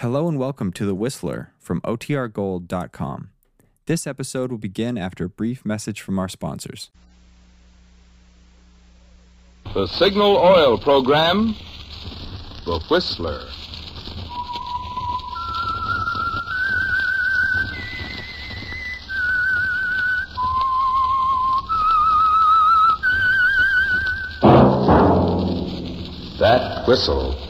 Hello 0.00 0.28
and 0.28 0.38
welcome 0.38 0.72
to 0.72 0.86
The 0.86 0.94
Whistler 0.94 1.52
from 1.58 1.82
OTRGold.com. 1.82 3.28
This 3.84 4.06
episode 4.06 4.50
will 4.50 4.56
begin 4.56 4.96
after 4.96 5.26
a 5.26 5.28
brief 5.28 5.62
message 5.62 6.00
from 6.00 6.18
our 6.18 6.26
sponsors. 6.26 6.90
The 9.74 9.86
Signal 9.86 10.38
Oil 10.38 10.78
Program, 10.78 11.54
The 12.64 12.80
Whistler. 12.88 13.42
That 26.38 26.88
whistle 26.88 27.49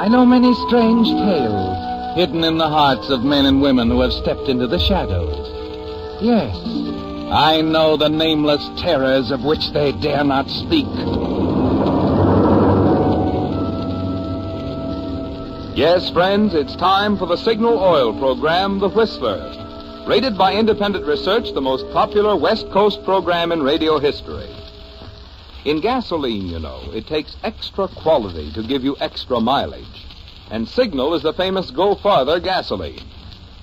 I 0.00 0.08
know 0.08 0.24
many 0.24 0.54
strange 0.66 1.08
tales 1.08 2.16
hidden 2.16 2.42
in 2.42 2.56
the 2.56 2.70
hearts 2.70 3.10
of 3.10 3.22
men 3.22 3.44
and 3.44 3.60
women 3.60 3.90
who 3.90 4.00
have 4.00 4.14
stepped 4.14 4.48
into 4.48 4.66
the 4.66 4.78
shadows. 4.78 5.46
Yes, 6.22 6.56
I 7.30 7.60
know 7.60 7.98
the 7.98 8.08
nameless 8.08 8.66
terrors 8.80 9.30
of 9.30 9.44
which 9.44 9.72
they 9.72 9.92
dare 9.92 10.24
not 10.24 10.48
speak. 10.48 10.86
Yes, 15.76 16.08
friends, 16.08 16.54
it's 16.54 16.74
time 16.76 17.18
for 17.18 17.26
the 17.26 17.36
Signal 17.36 17.78
Oil 17.78 18.18
Program, 18.18 18.78
The 18.78 18.88
Whistler. 18.88 19.54
Rated 20.06 20.38
by 20.38 20.54
independent 20.54 21.04
research, 21.04 21.52
the 21.52 21.60
most 21.60 21.84
popular 21.92 22.36
West 22.36 22.70
Coast 22.70 23.04
program 23.04 23.52
in 23.52 23.62
radio 23.62 23.98
history. 23.98 24.48
In 25.64 25.80
gasoline, 25.80 26.46
you 26.46 26.58
know, 26.58 26.80
it 26.92 27.06
takes 27.06 27.36
extra 27.44 27.86
quality 27.88 28.50
to 28.52 28.62
give 28.62 28.82
you 28.82 28.96
extra 28.98 29.40
mileage. 29.40 30.06
And 30.50 30.66
Signal 30.66 31.14
is 31.14 31.22
the 31.22 31.34
famous 31.34 31.70
Go 31.70 31.94
Farther 31.94 32.40
gasoline. 32.40 33.04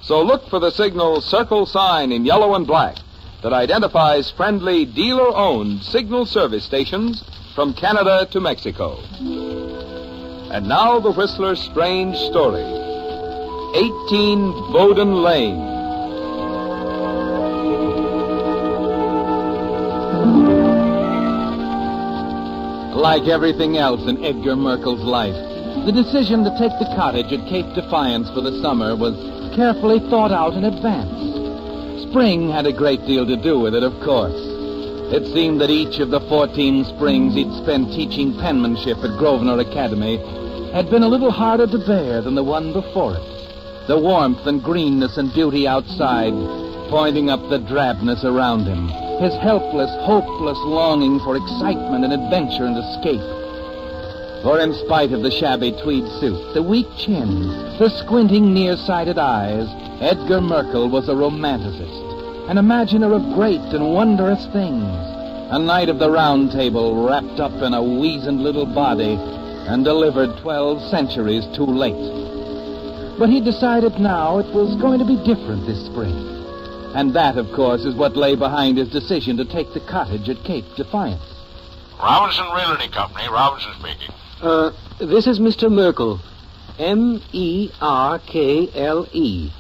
So 0.02 0.22
look 0.22 0.48
for 0.48 0.60
the 0.60 0.72
Signal 0.72 1.22
circle 1.22 1.66
sign 1.66 2.12
in 2.12 2.24
yellow 2.24 2.54
and 2.56 2.68
black 2.68 2.98
that 3.42 3.52
identifies 3.52 4.32
friendly 4.32 4.86
dealer-owned 4.86 5.84
Signal 5.84 6.26
service 6.26 6.64
stations 6.64 7.24
from 7.56 7.74
Canada 7.74 8.28
to 8.32 8.40
Mexico. 8.40 9.00
And 10.52 10.68
now 10.68 11.00
the 11.00 11.12
Whistler's 11.12 11.62
strange 11.62 12.16
story. 12.18 12.64
18 13.74 14.72
Bowden 14.72 15.24
Lane. 15.24 15.77
Like 22.98 23.28
everything 23.28 23.78
else 23.78 24.10
in 24.10 24.26
Edgar 24.26 24.56
Merkel's 24.56 25.04
life, 25.04 25.36
the 25.86 25.92
decision 25.92 26.44
to 26.44 26.50
take 26.58 26.74
the 26.80 26.92
cottage 26.98 27.32
at 27.32 27.48
Cape 27.48 27.72
Defiance 27.76 28.28
for 28.32 28.42
the 28.42 28.60
summer 28.60 28.96
was 28.96 29.14
carefully 29.56 30.00
thought 30.10 30.32
out 30.32 30.56
in 30.56 30.66
advance. 30.66 32.10
Spring 32.10 32.50
had 32.50 32.66
a 32.66 32.74
great 32.74 33.06
deal 33.06 33.24
to 33.28 33.38
do 33.38 33.60
with 33.60 33.76
it, 33.76 33.84
of 33.84 33.94
course. 34.02 34.34
It 35.14 35.32
seemed 35.32 35.62
that 35.62 35.70
each 35.70 36.00
of 36.00 36.10
the 36.10 36.22
14 36.22 36.86
springs 36.86 37.36
he'd 37.36 37.54
spent 37.62 37.94
teaching 37.94 38.36
penmanship 38.40 38.98
at 38.98 39.20
Grosvenor 39.20 39.60
Academy 39.60 40.18
had 40.74 40.90
been 40.90 41.04
a 41.04 41.08
little 41.08 41.32
harder 41.32 41.68
to 41.68 41.86
bear 41.86 42.24
than 42.24 42.34
the 42.34 42.44
one 42.44 42.74
before 42.74 43.14
it. 43.14 43.88
The 43.88 44.00
warmth 44.00 44.48
and 44.48 44.64
greenness 44.64 45.18
and 45.18 45.32
beauty 45.32 45.68
outside 45.68 46.34
pointing 46.90 47.30
up 47.30 47.48
the 47.52 47.60
drabness 47.60 48.24
around 48.24 48.66
him 48.66 49.07
his 49.20 49.34
helpless, 49.36 49.90
hopeless 50.06 50.58
longing 50.66 51.20
for 51.20 51.36
excitement 51.36 52.06
and 52.06 52.14
adventure 52.14 52.66
and 52.66 52.78
escape. 52.78 53.22
For 54.44 54.60
in 54.60 54.74
spite 54.86 55.12
of 55.12 55.24
the 55.24 55.32
shabby 55.32 55.72
tweed 55.84 56.08
suit, 56.20 56.54
the 56.54 56.62
weak 56.62 56.88
chin, 56.96 57.48
the 57.80 57.90
squinting 57.90 58.54
nearsighted 58.54 59.18
eyes, 59.18 59.68
Edgar 60.00 60.42
Merkel 60.42 60.90
was 60.90 61.10
a 61.10 61.14
romanticist, 61.14 62.50
an 62.50 62.60
imaginer 62.60 63.14
of 63.14 63.34
great 63.34 63.74
and 63.74 63.94
wondrous 63.94 64.46
things, 64.54 64.86
a 65.50 65.58
knight 65.58 65.90
of 65.90 65.98
the 65.98 66.12
round 66.12 66.52
table 66.52 67.08
wrapped 67.08 67.40
up 67.40 67.54
in 67.64 67.74
a 67.74 67.82
weazened 67.82 68.42
little 68.44 68.68
body 68.68 69.16
and 69.68 69.84
delivered 69.84 70.38
twelve 70.38 70.82
centuries 70.92 71.46
too 71.56 71.66
late. 71.66 73.18
But 73.18 73.30
he 73.30 73.42
decided 73.42 74.00
now 74.00 74.38
it 74.38 74.54
was 74.54 74.80
going 74.80 75.00
to 75.00 75.06
be 75.06 75.18
different 75.26 75.66
this 75.66 75.84
spring. 75.88 76.37
And 76.98 77.14
that, 77.14 77.38
of 77.38 77.52
course, 77.52 77.86
is 77.86 77.94
what 77.94 78.18
lay 78.18 78.36
behind 78.36 78.80
his 78.80 78.90
decision 78.90 79.38
to 79.38 79.46
take 79.46 79.72
the 79.72 79.80
cottage 79.82 80.28
at 80.30 80.44
Cape 80.44 80.66
Defiance. 80.76 81.22
Robinson 82.02 82.46
Realty 82.46 82.88
Company, 82.88 83.30
Robinson 83.30 83.72
speaking. 83.80 84.16
Uh, 84.42 84.72
this 85.00 85.28
is 85.28 85.38
Mr. 85.38 85.72
Merkel. 85.72 86.20
M 86.80 87.22
E 87.34 87.70
R 87.80 88.18
K 88.18 88.72
L 88.74 89.08
E. 89.14 89.52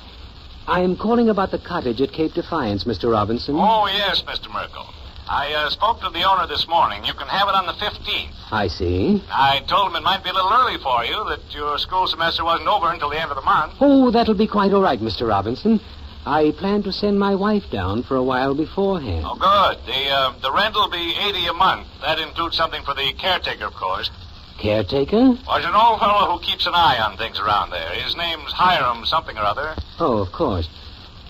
I 0.67 0.81
am 0.81 0.97
calling 0.97 1.29
about 1.29 1.51
the 1.51 1.59
cottage 1.59 2.01
at 2.01 2.11
Cape 2.11 2.33
Defiance, 2.33 2.85
Mr. 2.85 3.11
Robinson. 3.11 3.53
Oh, 3.55 3.85
yes, 3.85 4.23
Mr. 4.23 4.51
Merkel. 4.51 4.87
I 5.29 5.53
uh, 5.53 5.69
spoke 5.69 6.01
to 6.01 6.09
the 6.09 6.23
owner 6.23 6.47
this 6.47 6.67
morning. 6.67 7.05
You 7.05 7.13
can 7.13 7.27
have 7.27 7.49
it 7.49 7.53
on 7.53 7.67
the 7.67 7.73
15th. 7.73 8.33
I 8.49 8.67
see. 8.67 9.23
I 9.29 9.59
told 9.67 9.91
him 9.91 9.95
it 9.97 10.03
might 10.03 10.23
be 10.23 10.31
a 10.31 10.33
little 10.33 10.53
early 10.53 10.79
for 10.79 11.05
you, 11.05 11.23
that 11.29 11.53
your 11.53 11.77
school 11.77 12.07
semester 12.07 12.43
wasn't 12.43 12.67
over 12.67 12.91
until 12.91 13.11
the 13.11 13.21
end 13.21 13.29
of 13.29 13.35
the 13.35 13.43
month. 13.43 13.73
Oh, 13.79 14.09
that'll 14.09 14.33
be 14.33 14.47
quite 14.47 14.73
all 14.73 14.81
right, 14.81 14.99
Mr. 14.99 15.27
Robinson. 15.27 15.79
I 16.27 16.51
plan 16.51 16.83
to 16.83 16.91
send 16.91 17.17
my 17.17 17.35
wife 17.35 17.69
down 17.71 18.03
for 18.03 18.17
a 18.17 18.23
while 18.23 18.53
beforehand. 18.53 19.25
Oh, 19.25 19.35
good. 19.35 19.85
The 19.85 20.09
uh, 20.09 20.33
the 20.41 20.51
rent 20.51 20.75
will 20.75 20.89
be 20.89 21.15
eighty 21.21 21.47
a 21.47 21.53
month. 21.53 21.87
That 22.01 22.19
includes 22.19 22.57
something 22.57 22.83
for 22.83 22.93
the 22.93 23.13
caretaker, 23.17 23.65
of 23.65 23.73
course. 23.73 24.11
Caretaker? 24.59 25.15
Well, 25.15 25.37
there's 25.53 25.65
an 25.65 25.73
old 25.75 25.99
fellow 25.99 26.33
who 26.33 26.39
keeps 26.43 26.65
an 26.65 26.73
eye 26.75 26.99
on 26.99 27.15
things 27.15 27.39
around 27.39 27.69
there. 27.69 27.91
His 27.91 28.17
name's 28.17 28.51
Hiram 28.51 29.05
something 29.05 29.37
or 29.37 29.43
other. 29.43 29.75
Oh, 29.99 30.17
of 30.17 30.33
course. 30.33 30.67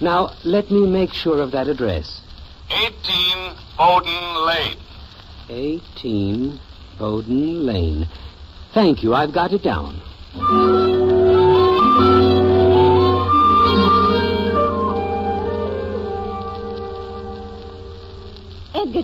Now, 0.02 0.32
let 0.44 0.72
me 0.72 0.88
make 0.88 1.14
sure 1.14 1.42
of 1.42 1.52
that 1.52 1.68
address. 1.68 2.22
18 2.72 3.56
Bowden 3.78 4.46
Lane. 4.46 4.78
18 5.50 6.60
Bowden 6.98 7.66
Lane. 7.66 8.08
Thank 8.74 9.04
you. 9.04 9.14
I've 9.14 9.34
got 9.34 9.54
it 9.54 9.62
down. 9.62 10.02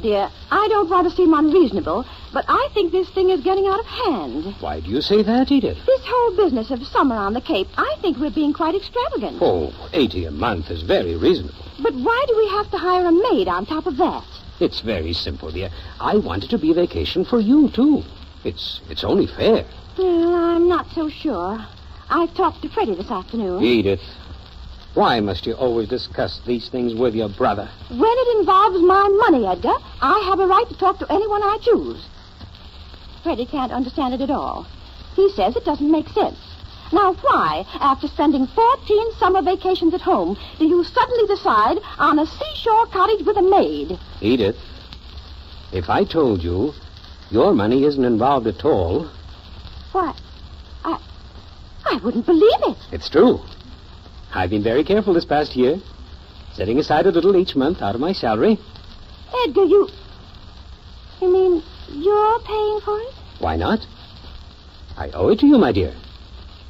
Dear, 0.03 0.30
I 0.52 0.68
don't 0.68 0.90
want 0.90 1.09
to 1.09 1.16
seem 1.16 1.34
unreasonable, 1.34 2.06
but 2.34 2.46
I 2.47 2.69
think 2.74 2.91
this 2.91 3.09
thing 3.09 3.30
is 3.31 3.41
getting 3.41 3.66
out 3.66 3.80
of 3.80 3.86
hand. 3.86 4.53
Why 4.59 4.81
do 4.81 4.90
you 4.90 5.02
say 5.02 5.24
that, 5.24 5.50
Edith? 5.50 5.78
This 5.88 6.02
whole 6.03 6.36
business 6.36 6.69
of 6.69 6.84
summer 6.84 7.16
on 7.16 7.34
the 7.34 7.41
Cape, 7.41 7.68
I 7.78 7.96
think 8.02 8.18
we're 8.18 8.30
being 8.30 8.53
quite 8.53 8.75
extravagant. 8.75 9.38
Oh, 9.41 9.74
80 9.94 10.25
a 10.25 10.31
month 10.31 10.69
is 10.69 10.84
very 10.84 11.16
reasonable. 11.16 11.66
But 11.81 11.94
why 11.96 12.25
do 12.28 12.36
we 12.38 12.50
have 12.50 12.69
to 12.72 12.78
hire 12.78 13.08
a 13.08 13.12
maid 13.12 13.47
on 13.47 13.66
top 13.66 13.88
of 13.88 13.97
that? 13.97 14.28
It's 14.59 14.81
very 14.81 15.14
simple, 15.14 15.52
dear. 15.52 15.69
I 16.00 16.18
want 16.18 16.44
it 16.44 16.50
to 16.50 16.59
be 16.59 16.72
a 16.72 16.75
vacation 16.75 17.25
for 17.25 17.40
you, 17.40 17.70
too. 17.74 18.03
It's 18.44 18.81
it's 18.90 19.03
only 19.06 19.25
fair. 19.25 19.66
Well, 19.97 20.35
I'm 20.35 20.68
not 20.68 20.88
so 20.94 21.09
sure. 21.09 21.66
I 22.09 22.28
talked 22.35 22.62
to 22.64 22.70
Freddie 22.70 22.96
this 22.96 23.09
afternoon. 23.09 23.64
Edith, 23.64 24.02
why 24.94 25.20
must 25.20 25.46
you 25.46 25.53
always 25.53 25.90
discuss 25.90 26.40
these 26.46 26.70
things 26.70 26.94
with 26.94 27.16
your 27.16 27.29
brother? 27.29 27.70
When 27.90 28.00
it 28.02 28.38
involves 28.40 28.79
my 28.82 29.08
money, 29.29 29.47
Edgar, 29.47 29.73
I 30.02 30.20
have 30.29 30.40
a 30.40 30.47
right 30.47 30.67
to 30.70 30.78
talk 30.78 31.00
to 31.00 31.12
anyone 31.12 31.41
I 31.41 31.58
choose. 31.62 32.06
Freddie 33.23 33.46
can't 33.46 33.72
understand 33.72 34.14
it 34.14 34.22
at 34.22 34.29
all. 34.29 34.67
He 35.16 35.29
says 35.32 35.56
it 35.56 35.66
doesn't 35.66 35.90
make 35.91 36.09
sense. 36.09 36.38
Now, 36.91 37.14
why, 37.14 37.66
after 37.79 38.08
spending 38.08 38.46
14 38.46 39.12
summer 39.17 39.41
vacations 39.41 39.94
at 39.96 40.02
home, 40.02 40.38
do 40.59 40.66
you 40.66 40.84
suddenly 40.84 41.26
decide 41.28 41.78
on 41.97 42.20
a 42.20 42.26
seashore 42.28 42.85
cottage 42.88 43.26
with 43.26 43.38
a 43.38 43.41
maid? 43.41 43.97
Edith, 44.22 44.58
if 45.72 45.90
I 45.90 46.03
told 46.03 46.44
you 46.44 46.73
your 47.32 47.53
money 47.56 47.84
isn't 47.85 48.03
involved 48.06 48.46
at 48.46 48.64
all, 48.64 49.09
Why, 49.91 50.14
I, 50.84 51.00
I 51.85 52.00
wouldn't 52.03 52.28
believe 52.28 52.59
it. 52.67 52.78
it's 52.91 53.09
true. 53.09 53.40
I've 54.34 54.50
been 54.50 54.64
very 54.64 54.84
careful 54.84 55.14
this 55.14 55.26
past 55.26 55.56
year, 55.56 55.78
setting 56.53 56.80
aside 56.80 57.06
a 57.06 57.12
little 57.12 57.35
each 57.35 57.56
month 57.56 57.82
out 57.82 57.96
of 57.96 58.02
my 58.02 58.14
salary. 58.14 58.58
Edgar, 59.46 59.66
you. 59.66 59.88
You 61.22 61.32
mean 61.32 61.64
you're 61.90 62.40
paying 62.40 62.80
for 62.84 63.00
it? 63.00 63.14
Why 63.40 63.56
not? 63.56 63.80
I 64.97 65.09
owe 65.12 65.30
it 65.30 65.40
to 65.40 65.47
you, 65.47 65.58
my 65.58 65.72
dear. 65.72 65.94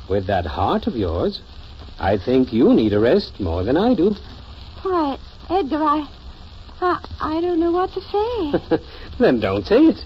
With 0.09 0.27
that 0.27 0.45
heart 0.45 0.87
of 0.87 0.95
yours 0.95 1.41
I 1.99 2.17
think 2.17 2.51
you 2.51 2.73
need 2.73 2.93
a 2.93 2.99
rest 2.99 3.39
more 3.39 3.63
than 3.63 3.77
I 3.77 3.93
do. 3.93 4.15
Why, 4.81 5.17
Edgar, 5.49 5.83
I, 5.83 6.07
I, 6.81 7.05
I 7.21 7.41
don't 7.41 7.59
know 7.59 7.71
what 7.71 7.91
to 7.93 8.01
say. 8.01 8.79
then 9.19 9.39
don't 9.39 9.65
say 9.65 9.77
it. 9.77 9.99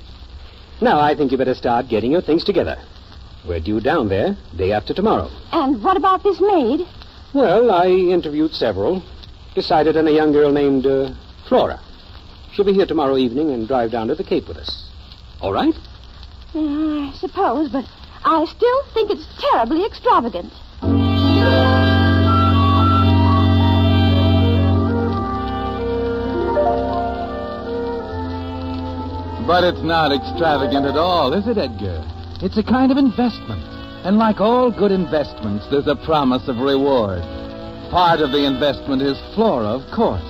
Now, 0.82 1.00
I 1.00 1.16
think 1.16 1.32
you 1.32 1.38
better 1.38 1.56
start 1.56 1.90
getting 1.90 2.12
your 2.12 2.22
things 2.22 2.44
together. 2.44 2.78
We're 3.48 3.62
due 3.62 3.80
down 3.80 4.10
there 4.10 4.38
day 4.56 4.74
after 4.74 4.94
tomorrow. 4.94 5.30
and 5.52 5.82
what 5.84 5.98
about 5.98 6.24
this 6.24 6.40
maid? 6.40 6.82
Well, 7.38 7.70
I 7.70 7.90
interviewed 7.90 8.56
several. 8.56 9.04
Decided 9.54 9.96
on 9.96 10.08
a 10.08 10.12
young 10.12 10.32
girl 10.32 10.52
named 10.52 10.88
uh, 10.88 11.14
Flora. 11.48 11.80
She'll 12.52 12.66
be 12.66 12.74
here 12.74 12.88
tomorrow 12.88 13.16
evening 13.16 13.52
and 13.52 13.68
drive 13.68 13.92
down 13.92 14.08
to 14.08 14.16
the 14.16 14.24
Cape 14.24 14.48
with 14.48 14.58
us. 14.58 14.90
All 15.40 15.54
right? 15.54 15.76
Uh, 16.56 16.60
I 16.60 17.14
suppose, 17.16 17.70
but 17.70 17.86
I 18.26 18.44
still 18.46 18.84
think 18.92 19.12
it's 19.12 19.28
terribly 19.40 19.86
extravagant. 19.86 20.52
But 29.46 29.64
it's 29.64 29.84
not 29.84 30.12
extravagant 30.12 30.88
at 30.88 30.98
all, 30.98 31.34
is 31.34 31.48
it, 31.48 31.60
Edgar? 31.60 32.04
It's 32.42 32.58
a 32.58 32.64
kind 32.64 32.92
of 32.92 32.98
investment. 32.98 33.77
And 34.04 34.18
like 34.18 34.40
all 34.40 34.72
good 34.72 34.92
investments, 34.92 35.66
there's 35.70 35.88
a 35.88 35.96
promise 35.96 36.48
of 36.48 36.58
reward. 36.60 37.22
Part 37.90 38.20
of 38.22 38.32
the 38.32 38.46
investment 38.46 39.02
is 39.02 39.18
Flora, 39.34 39.68
of 39.68 39.92
course. 39.92 40.22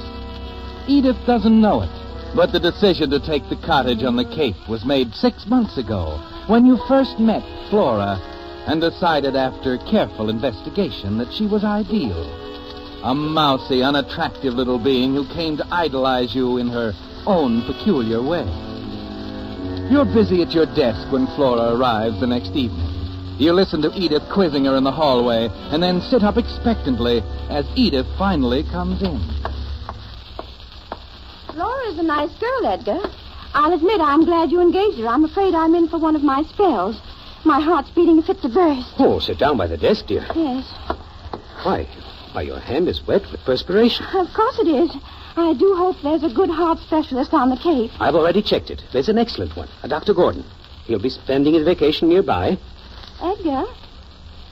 Edith 0.88 1.18
doesn't 1.26 1.62
know 1.62 1.82
it, 1.82 1.90
but 2.36 2.52
the 2.52 2.60
decision 2.60 3.10
to 3.10 3.20
take 3.20 3.48
the 3.50 3.56
cottage 3.58 4.04
on 4.04 4.16
the 4.16 4.26
Cape 4.26 4.70
was 4.70 4.86
made 4.86 5.14
six 5.14 5.46
months 5.48 5.78
ago 5.78 6.18
when 6.48 6.66
you 6.66 6.78
first 6.88 7.20
met 7.20 7.44
Flora 7.70 8.18
and 8.68 8.82
decided 8.82 9.36
after 9.36 9.78
careful 9.90 10.30
investigation 10.30 11.18
that 11.18 11.34
she 11.34 11.46
was 11.46 11.64
ideal. 11.64 12.24
A 13.04 13.14
mousy, 13.14 13.84
unattractive 13.84 14.54
little 14.54 14.80
being 14.80 15.14
who 15.14 15.28
came 15.34 15.58
to 15.58 15.68
idolize 15.72 16.34
you 16.34 16.58
in 16.58 16.68
her 16.68 16.94
own 17.26 17.62
peculiar 17.64 18.22
way. 18.22 18.46
You're 19.90 20.06
busy 20.06 20.42
at 20.42 20.52
your 20.52 20.66
desk 20.66 21.12
when 21.12 21.28
Flora 21.36 21.76
arrives 21.76 22.20
the 22.20 22.28
next 22.28 22.56
evening. 22.56 22.97
You 23.38 23.54
listen 23.54 23.82
to 23.84 23.92
Edith 23.94 24.24
quizzing 24.32 24.66
her 24.66 24.76
in 24.76 24.84
the 24.84 24.92
hallway, 24.92 25.50
and 25.72 25.82
then 25.82 26.02
sit 26.02 26.24
up 26.24 26.38
expectantly 26.38 27.22
as 27.50 27.66
Edith 27.76 28.08
finally 28.18 28.64
comes 28.64 29.02
in. 29.04 29.20
Flora's 31.54 32.00
a 32.00 32.04
nice 32.04 32.34
girl, 32.40 32.66
Edgar. 32.66 33.00
I'll 33.54 33.74
admit 33.74 34.02
I'm 34.02 34.26
glad 34.26 34.52
you 34.52 34.60
engaged 34.62 34.98
her. 35.00 35.08
I'm 35.08 35.24
afraid 35.24 35.54
I'm 35.54 35.76
in 35.76 35.88
for 35.88 36.00
one 36.00 36.16
of 36.16 36.24
my 36.24 36.44
spells. 36.44 37.00
My 37.46 37.60
heart's 37.60 37.90
beating 37.92 38.22
fit 38.24 38.42
to 38.42 38.50
burst. 38.50 38.94
Oh, 39.00 39.20
sit 39.20 39.38
down 39.38 39.58
by 39.58 39.68
the 39.68 39.78
desk, 39.78 40.08
dear. 40.08 40.26
Yes, 40.36 40.66
Why? 41.64 41.88
Why, 42.34 42.42
your 42.42 42.60
hand 42.60 42.88
is 42.88 43.06
wet 43.08 43.22
with 43.32 43.42
perspiration. 43.46 44.06
of 44.14 44.28
course 44.34 44.60
it 44.60 44.68
is. 44.68 44.92
I 45.36 45.54
do 45.54 45.76
hope 45.76 45.96
there's 46.04 46.24
a 46.24 46.34
good 46.34 46.50
heart 46.50 46.80
specialist 46.80 47.34
on 47.34 47.50
the 47.50 47.58
Cape. 47.58 47.92
I've 48.00 48.16
already 48.16 48.42
checked 48.42 48.70
it. 48.72 48.82
There's 48.92 49.10
an 49.10 49.18
excellent 49.20 49.56
one, 49.56 49.70
a 49.84 49.88
Dr. 49.88 50.14
Gordon. 50.14 50.44
He'll 50.86 51.00
be 51.00 51.10
spending 51.10 51.54
his 51.54 51.64
vacation 51.64 52.10
nearby. 52.10 52.58
Edgar, 53.22 53.66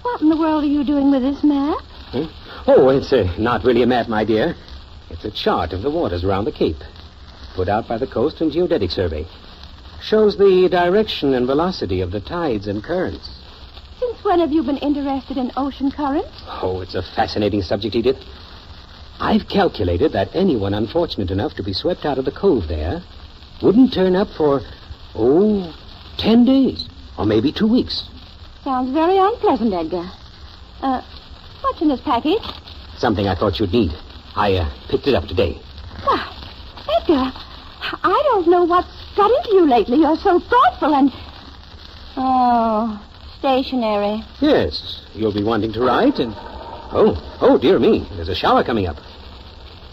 what 0.01 0.21
in 0.21 0.29
the 0.29 0.37
world 0.37 0.63
are 0.63 0.67
you 0.67 0.83
doing 0.83 1.11
with 1.11 1.21
this 1.21 1.43
map? 1.43 1.79
Huh? 1.83 2.27
Oh, 2.67 2.89
it's 2.89 3.13
uh, 3.13 3.31
not 3.37 3.63
really 3.63 3.83
a 3.83 3.87
map, 3.87 4.07
my 4.07 4.25
dear. 4.25 4.55
It's 5.11 5.25
a 5.25 5.31
chart 5.31 5.71
of 5.71 5.83
the 5.83 5.91
waters 5.91 6.23
around 6.23 6.45
the 6.45 6.51
Cape, 6.51 6.81
put 7.55 7.69
out 7.69 7.87
by 7.87 7.99
the 7.99 8.07
Coast 8.07 8.41
and 8.41 8.51
Geodetic 8.51 8.89
Survey. 8.89 9.27
Shows 10.01 10.37
the 10.37 10.67
direction 10.69 11.35
and 11.35 11.45
velocity 11.45 12.01
of 12.01 12.11
the 12.11 12.21
tides 12.21 12.67
and 12.67 12.83
currents. 12.83 13.29
Since 13.99 14.23
when 14.23 14.39
have 14.39 14.51
you 14.51 14.63
been 14.63 14.77
interested 14.77 15.37
in 15.37 15.51
ocean 15.55 15.91
currents? 15.91 16.43
Oh, 16.47 16.81
it's 16.81 16.95
a 16.95 17.03
fascinating 17.15 17.61
subject, 17.61 17.95
Edith. 17.95 18.17
I've 19.19 19.47
calculated 19.47 20.11
that 20.13 20.35
anyone 20.35 20.73
unfortunate 20.73 21.31
enough 21.31 21.53
to 21.55 21.63
be 21.63 21.71
swept 21.71 22.03
out 22.03 22.17
of 22.17 22.25
the 22.25 22.31
cove 22.31 22.67
there 22.67 23.01
wouldn't 23.61 23.93
turn 23.93 24.15
up 24.15 24.27
for, 24.35 24.61
oh, 25.13 25.73
ten 26.17 26.45
days, 26.45 26.89
or 27.17 27.25
maybe 27.25 27.51
two 27.51 27.67
weeks. 27.67 28.09
Sounds 28.65 28.91
very 28.93 29.15
unpleasant, 29.19 29.71
Edgar. 29.71 30.09
Uh, 30.81 30.99
what's 31.61 31.79
in 31.83 31.87
this 31.87 32.01
package? 32.01 32.41
Something 32.97 33.27
I 33.27 33.35
thought 33.35 33.59
you'd 33.59 33.71
need. 33.71 33.91
I 34.35 34.55
uh, 34.55 34.73
picked 34.89 35.05
it 35.05 35.13
up 35.13 35.25
today. 35.25 35.61
Why, 36.03 36.17
Edgar, 36.97 37.31
I 38.01 38.21
don't 38.25 38.47
know 38.47 38.63
what's 38.63 38.89
got 39.15 39.29
into 39.29 39.53
you 39.53 39.69
lately. 39.69 39.99
You're 39.99 40.17
so 40.17 40.39
thoughtful 40.39 40.95
and. 40.95 41.11
Oh, 42.17 42.99
stationery. 43.37 44.23
Yes, 44.41 45.03
you'll 45.13 45.31
be 45.31 45.43
wanting 45.43 45.71
to 45.73 45.81
write 45.81 46.17
and. 46.17 46.33
Oh, 46.35 47.37
oh, 47.41 47.59
dear 47.59 47.77
me. 47.77 48.09
There's 48.15 48.29
a 48.29 48.35
shower 48.35 48.63
coming 48.63 48.87
up. 48.87 48.97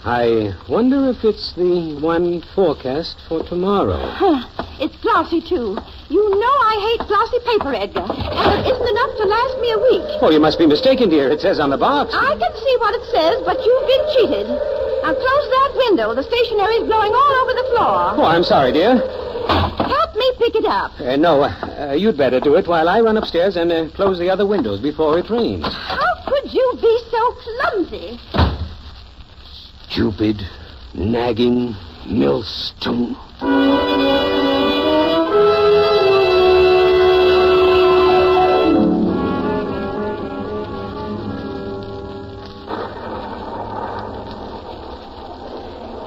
I 0.04 0.50
wonder 0.69 1.10
if 1.14 1.22
it's 1.22 1.54
the 1.54 1.94
one 2.02 2.43
forecast 2.56 3.22
for 3.28 3.46
tomorrow. 3.46 4.02
Huh. 4.02 4.43
It's 4.82 4.96
glossy, 4.99 5.38
too. 5.40 5.78
You 6.10 6.22
know 6.26 6.54
I 6.66 6.75
hate 6.90 7.06
glossy 7.06 7.38
paper, 7.46 7.70
Edgar. 7.70 8.10
And 8.10 8.50
it 8.58 8.66
isn't 8.66 8.88
enough 8.90 9.12
to 9.14 9.25
last 9.31 9.54
me 9.62 9.70
a 9.70 9.78
week. 9.78 10.19
Oh, 10.19 10.31
you 10.34 10.40
must 10.40 10.58
be 10.58 10.66
mistaken, 10.66 11.08
dear. 11.08 11.31
It 11.31 11.38
says 11.38 11.60
on 11.60 11.70
the 11.70 11.78
box. 11.78 12.10
I 12.14 12.34
can 12.34 12.50
see 12.50 12.75
what 12.82 12.99
it 12.99 13.04
says, 13.14 13.46
but 13.46 13.62
you've 13.62 13.87
been 13.87 14.04
cheated. 14.10 14.46
Now 15.06 15.14
close 15.14 15.46
that 15.54 15.70
window. 15.87 16.14
The 16.19 16.26
stationery's 16.26 16.82
blowing 16.82 17.14
all 17.14 17.32
over 17.46 17.54
the 17.54 17.66
floor. 17.70 18.19
Oh, 18.19 18.26
I'm 18.26 18.43
sorry, 18.43 18.72
dear. 18.72 18.99
Help 18.99 20.16
me 20.19 20.26
pick 20.38 20.56
it 20.58 20.66
up. 20.66 20.99
Uh, 20.99 21.14
no, 21.14 21.46
uh, 21.46 21.94
you'd 21.94 22.19
better 22.19 22.40
do 22.40 22.56
it 22.56 22.66
while 22.66 22.88
I 22.88 23.00
run 23.00 23.16
upstairs 23.16 23.54
and 23.54 23.70
uh, 23.70 23.88
close 23.94 24.19
the 24.19 24.31
other 24.31 24.46
windows 24.46 24.81
before 24.81 25.19
it 25.20 25.31
rains. 25.31 25.62
How 25.62 26.26
could 26.26 26.52
you 26.52 26.66
be 26.82 26.99
so 27.10 27.22
clumsy? 27.38 28.19
Stupid, 29.92 30.40
nagging 30.94 31.76
millstone. 32.06 33.14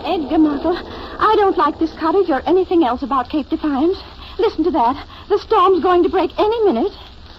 Edgar 0.03 0.39
Merkel, 0.39 0.75
I 1.19 1.35
don't 1.37 1.55
like 1.55 1.77
this 1.77 1.93
cottage 1.99 2.31
or 2.31 2.41
anything 2.47 2.83
else 2.83 3.03
about 3.03 3.29
Cape 3.29 3.49
Defiance. 3.49 3.97
Listen 4.39 4.63
to 4.63 4.71
that. 4.71 5.07
The 5.29 5.37
storm's 5.37 5.83
going 5.83 6.01
to 6.01 6.09
break 6.09 6.31
any 6.39 6.63
minute. 6.63 6.91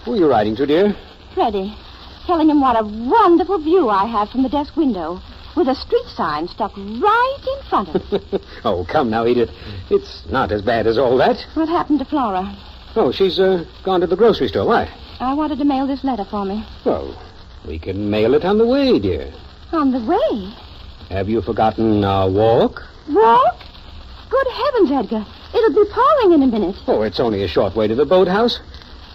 Who 0.05 0.13
are 0.13 0.15
you 0.15 0.29
writing 0.29 0.55
to, 0.55 0.65
dear? 0.65 0.95
Freddie, 1.33 1.75
telling 2.25 2.49
him 2.49 2.61
what 2.61 2.79
a 2.79 2.85
wonderful 2.85 3.57
view 3.59 3.89
I 3.89 4.05
have 4.05 4.29
from 4.29 4.43
the 4.43 4.49
desk 4.49 4.77
window, 4.77 5.19
with 5.57 5.67
a 5.67 5.75
street 5.75 6.05
sign 6.15 6.47
stuck 6.47 6.77
right 6.77 7.37
in 7.41 7.69
front 7.69 7.89
of 7.89 8.01
it. 8.13 8.41
oh, 8.63 8.85
come 8.85 9.09
now, 9.09 9.25
Edith. 9.25 9.49
It's 9.89 10.25
not 10.29 10.51
as 10.51 10.61
bad 10.61 10.85
as 10.85 10.97
all 10.97 11.17
that. 11.17 11.43
what 11.55 11.67
happened 11.67 11.99
to 11.99 12.05
Flora? 12.05 12.55
Oh, 12.95 13.11
she's 13.11 13.39
uh, 13.39 13.65
gone 13.83 14.01
to 14.01 14.07
the 14.07 14.15
grocery 14.15 14.47
store. 14.47 14.67
Why? 14.67 14.89
I 15.19 15.33
wanted 15.33 15.57
to 15.57 15.65
mail 15.65 15.87
this 15.87 16.03
letter 16.03 16.25
for 16.25 16.45
me. 16.45 16.63
Well, 16.85 17.19
we 17.67 17.79
can 17.79 18.09
mail 18.09 18.35
it 18.35 18.45
on 18.45 18.59
the 18.59 18.67
way, 18.67 18.99
dear. 18.99 19.33
On 19.71 19.91
the 19.91 19.99
way. 20.05 20.53
Have 21.09 21.27
you 21.27 21.41
forgotten 21.41 22.03
our 22.03 22.29
walk? 22.29 22.83
Walk? 23.09 23.55
Good 24.29 24.47
heavens, 24.47 24.91
Edgar. 24.91 25.25
It'll 25.55 25.73
be 25.73 25.89
pouring 25.91 26.33
in 26.33 26.43
a 26.43 26.47
minute. 26.47 26.75
Oh, 26.87 27.01
it's 27.01 27.19
only 27.19 27.43
a 27.43 27.47
short 27.47 27.75
way 27.75 27.87
to 27.87 27.95
the 27.95 28.05
boathouse. 28.05 28.59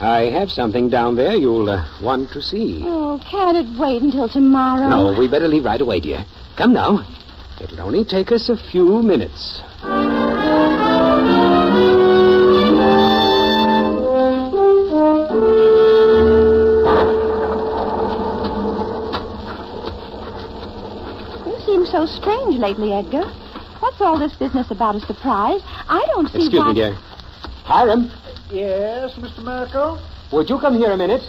I 0.03 0.31
have 0.33 0.51
something 0.51 0.89
down 0.89 1.15
there 1.15 1.35
you'll 1.35 1.71
uh, 1.71 1.87
want 2.03 2.33
to 2.33 2.43
see. 2.43 2.83
Oh, 2.85 3.21
can't 3.31 3.57
it 3.57 3.79
wait 3.79 4.03
until 4.03 4.29
tomorrow? 4.29 4.89
No, 4.89 5.17
we 5.17 5.29
better 5.29 5.47
leave 5.47 5.65
right 5.65 5.81
away, 5.81 6.01
dear. 6.01 6.25
Come 6.57 6.73
now. 6.73 7.07
It'll 7.61 7.81
only 7.81 8.05
take 8.05 8.33
us 8.33 8.49
a 8.49 8.57
few 8.57 9.01
minutes. 9.01 9.63
You 21.47 21.61
seem 21.65 21.87
so 21.87 22.07
strange 22.07 22.57
lately, 22.59 22.93
Edgar. 22.93 23.25
What's 23.79 24.01
all 24.01 24.19
this 24.19 24.35
business 24.35 24.73
about 24.73 24.97
a 24.97 25.01
surprise? 25.01 25.61
I 25.89 26.05
don't 26.09 26.29
see 26.29 26.39
Excuse 26.39 26.61
why... 26.61 26.69
me, 26.71 26.75
dear. 26.75 26.95
Hiram, 27.65 28.11
Yes, 28.53 29.15
Mr. 29.15 29.43
Merkel? 29.43 29.99
would 30.31 30.51
you 30.51 30.59
come 30.59 30.77
here 30.77 30.91
a 30.91 30.97
minute? 30.97 31.23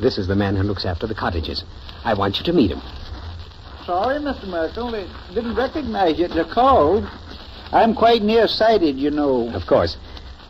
This 0.00 0.16
is 0.16 0.28
the 0.28 0.36
man 0.36 0.54
who 0.54 0.62
looks 0.62 0.84
after 0.84 1.08
the 1.08 1.14
cottages. 1.14 1.64
I 2.04 2.14
want 2.14 2.38
you 2.38 2.44
to 2.44 2.52
meet 2.52 2.70
him. 2.70 2.80
Sorry, 3.84 4.20
Mr. 4.20 4.46
Merkel. 4.46 4.92
They 4.92 5.08
didn't 5.34 5.56
recognize 5.56 6.20
you 6.20 6.26
at 6.26 6.30
the 6.30 6.44
cold. 6.44 7.04
I'm 7.72 7.96
quite 7.96 8.22
nearsighted, 8.22 8.96
you 8.96 9.10
know. 9.10 9.52
Of 9.52 9.66
course. 9.66 9.96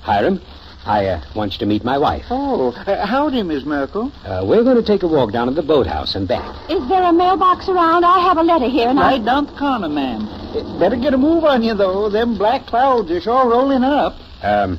Hiram, 0.03 0.43
I 0.85 1.07
uh, 1.07 1.25
want 1.35 1.55
you 1.55 1.59
to 1.61 1.67
meet 1.67 1.83
my 1.83 1.97
wife. 1.97 2.27
Oh, 2.29 2.73
uh, 2.73 3.07
howdy, 3.07 3.43
Miss 3.43 3.65
Merkel. 3.65 4.13
Uh, 4.25 4.45
we're 4.47 4.65
going 4.65 4.77
to 4.77 4.83
take 4.87 5.03
a 5.03 5.09
walk 5.09 5.33
down 5.33 5.47
to 5.47 5.55
the 5.55 5.63
boathouse 5.63 6.15
and 6.15 6.29
back. 6.29 6.71
Is 6.71 6.87
there 6.91 7.03
a 7.03 7.13
mailbox 7.13 7.71
around? 7.71 8.05
I 8.05 8.19
have 8.21 8.37
a 8.37 8.43
letter 8.43 8.69
here, 8.69 8.89
and 8.89 9.01
I... 9.01 9.13
Right 9.13 9.25
down 9.25 9.47
the 9.47 9.53
corner, 9.59 9.89
ma'am. 9.89 10.29
Uh, 10.29 10.79
Better 10.79 10.97
get 10.97 11.15
a 11.15 11.19
move 11.19 11.45
on 11.45 11.63
you, 11.63 11.75
though. 11.75 12.11
Them 12.11 12.37
black 12.37 12.67
clouds 12.67 13.11
are 13.11 13.21
sure 13.23 13.49
rolling 13.49 13.83
up. 13.83 14.17
Um, 14.43 14.79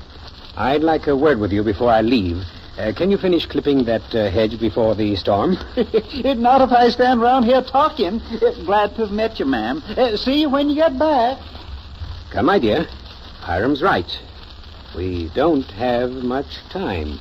I'd 0.56 0.84
like 0.84 1.08
a 1.08 1.16
word 1.16 1.40
with 1.40 1.52
you 1.52 1.64
before 1.64 1.90
I 1.90 2.02
leave. 2.02 2.44
Uh, 2.78 2.94
can 2.96 3.12
you 3.12 3.18
finish 3.18 3.46
clipping 3.46 3.86
that 3.86 4.16
uh, 4.16 4.30
hedge 4.30 4.60
before 4.60 4.96
the 4.96 5.16
storm? 5.16 5.52
Not 6.24 6.62
if 6.62 6.72
I 6.72 6.90
stand 6.90 7.22
around 7.22 7.44
here 7.44 7.62
talking. 7.62 8.22
Glad 8.66 8.96
to 8.96 9.06
have 9.06 9.12
met 9.12 9.40
you, 9.40 9.46
ma'am. 9.46 9.84
Uh, 9.98 10.18
see 10.18 10.42
you 10.42 10.50
when 10.50 10.70
you 10.70 10.76
get 10.76 10.98
back. 10.98 11.38
Come, 12.32 12.46
my 12.46 12.60
dear. 12.60 12.88
Hiram's 13.42 13.82
right. 13.82 14.10
We 14.96 15.30
don't 15.36 15.70
have 15.72 16.12
much 16.12 16.48
time. 16.70 17.20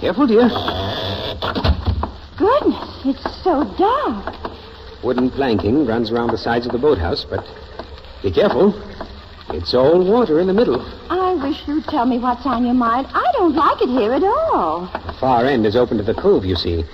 Careful, 0.00 0.26
dear. 0.26 0.48
Goodness, 2.36 3.00
it's 3.04 3.42
so 3.44 3.62
dark. 3.78 4.34
Wooden 5.04 5.30
planking 5.30 5.86
runs 5.86 6.10
around 6.10 6.30
the 6.32 6.38
sides 6.38 6.66
of 6.66 6.72
the 6.72 6.78
boathouse, 6.78 7.24
but 7.24 7.46
be 8.22 8.32
careful. 8.32 8.74
It's 9.50 9.72
all 9.72 10.04
water 10.04 10.40
in 10.40 10.48
the 10.48 10.52
middle. 10.52 10.84
I 11.08 11.34
wish 11.34 11.62
you'd 11.68 11.84
tell 11.84 12.06
me 12.06 12.18
what's 12.18 12.44
on 12.44 12.64
your 12.64 12.74
mind. 12.74 13.06
I 13.14 13.30
don't 13.34 13.54
like 13.54 13.80
it 13.82 13.88
here 13.88 14.12
at 14.12 14.24
all. 14.24 14.90
The 15.06 15.12
far 15.20 15.46
end 15.46 15.64
is 15.64 15.76
open 15.76 15.98
to 15.98 16.02
the 16.02 16.14
cove, 16.14 16.44
you 16.44 16.56
see. 16.56 16.84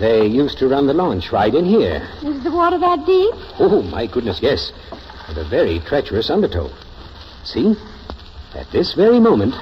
They 0.00 0.26
used 0.26 0.58
to 0.58 0.68
run 0.68 0.86
the 0.86 0.94
launch 0.94 1.30
right 1.30 1.54
in 1.54 1.66
here. 1.66 2.08
Is 2.22 2.42
the 2.42 2.50
water 2.50 2.78
that 2.78 3.04
deep? 3.04 3.34
Oh, 3.58 3.82
my 3.82 4.06
goodness, 4.06 4.40
yes. 4.40 4.72
With 5.28 5.36
a 5.36 5.44
very 5.44 5.80
treacherous 5.80 6.30
undertow. 6.30 6.70
See? 7.44 7.76
At 8.54 8.70
this 8.70 8.94
very 8.94 9.20
moment, 9.20 9.54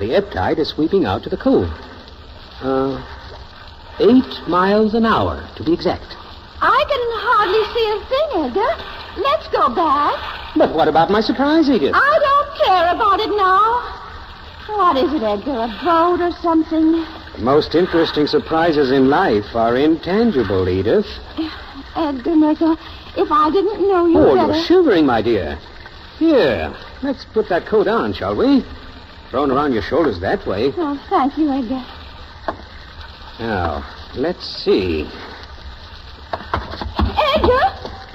the 0.00 0.16
ebb 0.16 0.32
tide 0.32 0.58
is 0.58 0.68
sweeping 0.68 1.04
out 1.04 1.22
to 1.22 1.30
the 1.30 1.36
cove. 1.36 1.70
Uh, 2.62 3.02
eight 4.00 4.48
miles 4.48 4.94
an 4.94 5.04
hour, 5.04 5.48
to 5.56 5.64
be 5.64 5.72
exact. 5.72 6.16
I 6.60 6.84
can 6.86 7.02
hardly 7.26 7.64
see 7.74 7.86
a 7.90 7.98
thing, 8.06 8.28
Edgar. 8.46 9.20
Let's 9.20 9.48
go 9.48 9.74
back. 9.74 10.14
But 10.56 10.74
what 10.74 10.86
about 10.88 11.10
my 11.10 11.20
surprise, 11.20 11.68
Edith? 11.68 11.92
I 11.94 12.18
don't 12.22 12.50
care 12.64 12.94
about 12.94 13.18
it 13.20 13.30
now. 13.36 13.98
What 14.76 14.96
is 14.96 15.12
it, 15.12 15.22
Edgar? 15.22 15.58
A 15.66 15.80
boat 15.84 16.20
or 16.20 16.30
something? 16.40 16.92
The 17.34 17.42
most 17.42 17.74
interesting 17.74 18.26
surprises 18.26 18.92
in 18.92 19.10
life 19.10 19.54
are 19.54 19.76
intangible, 19.76 20.68
Edith. 20.68 21.06
Edgar 21.96 22.36
Merkel, 22.36 22.76
if 23.16 23.30
I 23.30 23.50
didn't 23.50 23.82
know 23.88 24.06
you 24.06 24.18
Oh, 24.18 24.34
better... 24.36 24.52
you're 24.52 24.64
shivering, 24.64 25.04
my 25.04 25.20
dear. 25.20 25.58
Here, 26.18 26.72
let's 27.02 27.24
put 27.24 27.48
that 27.48 27.66
coat 27.66 27.88
on, 27.88 28.12
shall 28.14 28.36
we? 28.36 28.64
Thrown 29.30 29.50
around 29.50 29.72
your 29.72 29.82
shoulders 29.82 30.20
that 30.20 30.46
way. 30.46 30.72
Oh, 30.76 30.96
thank 31.10 31.36
you, 31.36 31.50
Edgar. 31.50 31.84
Now, 33.42 33.82
let's 34.14 34.46
see. 34.62 35.02
Edgar! 36.32 37.64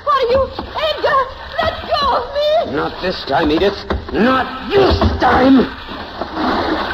What 0.08 0.24
are 0.24 0.32
you... 0.32 0.48
Edgar! 0.88 1.20
Let 1.60 1.76
go 1.84 2.00
of 2.16 2.32
me! 2.32 2.48
Not 2.74 3.02
this 3.02 3.26
time, 3.26 3.52
Edith. 3.52 3.76
Not 4.14 4.72
this 4.72 4.98
time. 5.20 5.68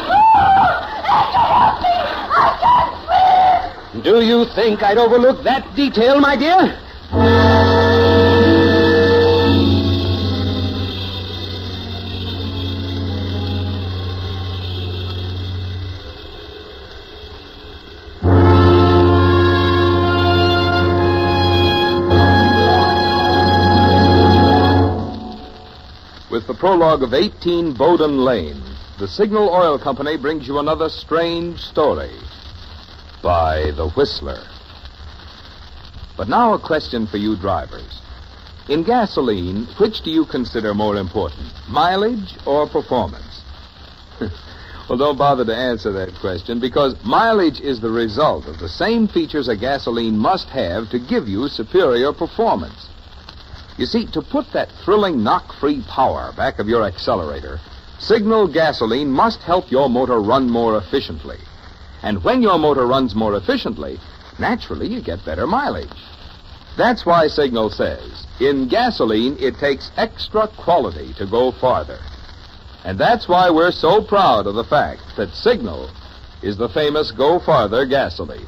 Oh, 0.04 0.82
Edgar, 1.14 1.46
help 1.62 1.78
me! 1.86 1.94
I 2.34 2.58
can't 2.58 2.94
swim! 3.94 4.02
Do 4.02 4.26
you 4.26 4.46
think 4.56 4.82
I'd 4.82 4.98
overlook 4.98 5.44
that 5.44 5.76
detail, 5.76 6.20
my 6.20 6.36
dear? 6.36 6.83
Prologue 26.64 27.04
of 27.04 27.14
18 27.14 27.74
Bowden 27.74 28.20
Lane, 28.20 28.64
the 28.98 29.06
Signal 29.06 29.50
Oil 29.50 29.78
Company 29.78 30.16
brings 30.16 30.48
you 30.48 30.60
another 30.60 30.88
strange 30.88 31.60
story 31.60 32.18
by 33.22 33.72
The 33.76 33.90
Whistler. 33.98 34.42
But 36.16 36.30
now 36.30 36.54
a 36.54 36.66
question 36.66 37.06
for 37.06 37.18
you 37.18 37.36
drivers. 37.36 38.00
In 38.70 38.86
gasoline, 38.86 39.68
which 39.78 40.04
do 40.06 40.10
you 40.10 40.26
consider 40.26 40.74
more 40.74 40.96
important, 40.96 41.52
mileage 41.68 42.38
or 42.48 42.70
performance? 42.70 43.42
well, 44.22 44.98
don't 44.98 45.18
bother 45.18 45.44
to 45.44 45.54
answer 45.54 45.92
that 45.92 46.16
question 46.22 46.62
because 46.62 46.96
mileage 47.04 47.60
is 47.60 47.82
the 47.82 47.92
result 47.92 48.46
of 48.46 48.60
the 48.60 48.70
same 48.70 49.10
features 49.10 49.50
a 49.50 49.58
gasoline 49.58 50.18
must 50.18 50.48
have 50.48 50.90
to 50.92 50.98
give 51.10 51.28
you 51.28 51.50
superior 51.50 52.14
performance. 52.14 52.88
You 53.78 53.86
see, 53.86 54.06
to 54.08 54.22
put 54.22 54.52
that 54.54 54.72
thrilling 54.84 55.24
knock-free 55.24 55.84
power 55.88 56.32
back 56.38 56.60
of 56.60 56.68
your 56.68 56.84
accelerator, 56.84 57.60
Signal 58.00 58.48
gasoline 58.48 59.10
must 59.10 59.42
help 59.42 59.72
your 59.72 59.90
motor 59.90 60.20
run 60.20 60.50
more 60.50 60.78
efficiently. 60.78 61.38
And 62.02 62.24
when 62.24 62.42
your 62.42 62.60
motor 62.60 62.86
runs 62.86 63.16
more 63.16 63.36
efficiently, 63.36 63.98
naturally 64.38 64.88
you 64.88 65.02
get 65.02 65.26
better 65.26 65.48
mileage. 65.48 65.90
That's 66.78 67.06
why 67.06 67.28
Signal 67.28 67.70
says, 67.70 68.26
in 68.40 68.68
gasoline 68.68 69.38
it 69.40 69.58
takes 69.58 69.92
extra 69.96 70.48
quality 70.50 71.14
to 71.14 71.26
go 71.26 71.52
farther. 71.52 72.00
And 72.84 72.98
that's 72.98 73.28
why 73.28 73.50
we're 73.50 73.72
so 73.72 74.04
proud 74.04 74.48
of 74.48 74.56
the 74.56 74.66
fact 74.66 75.02
that 75.16 75.34
Signal 75.34 75.90
is 76.42 76.58
the 76.58 76.70
famous 76.70 77.12
Go 77.12 77.40
Farther 77.40 77.86
gasoline. 77.86 78.48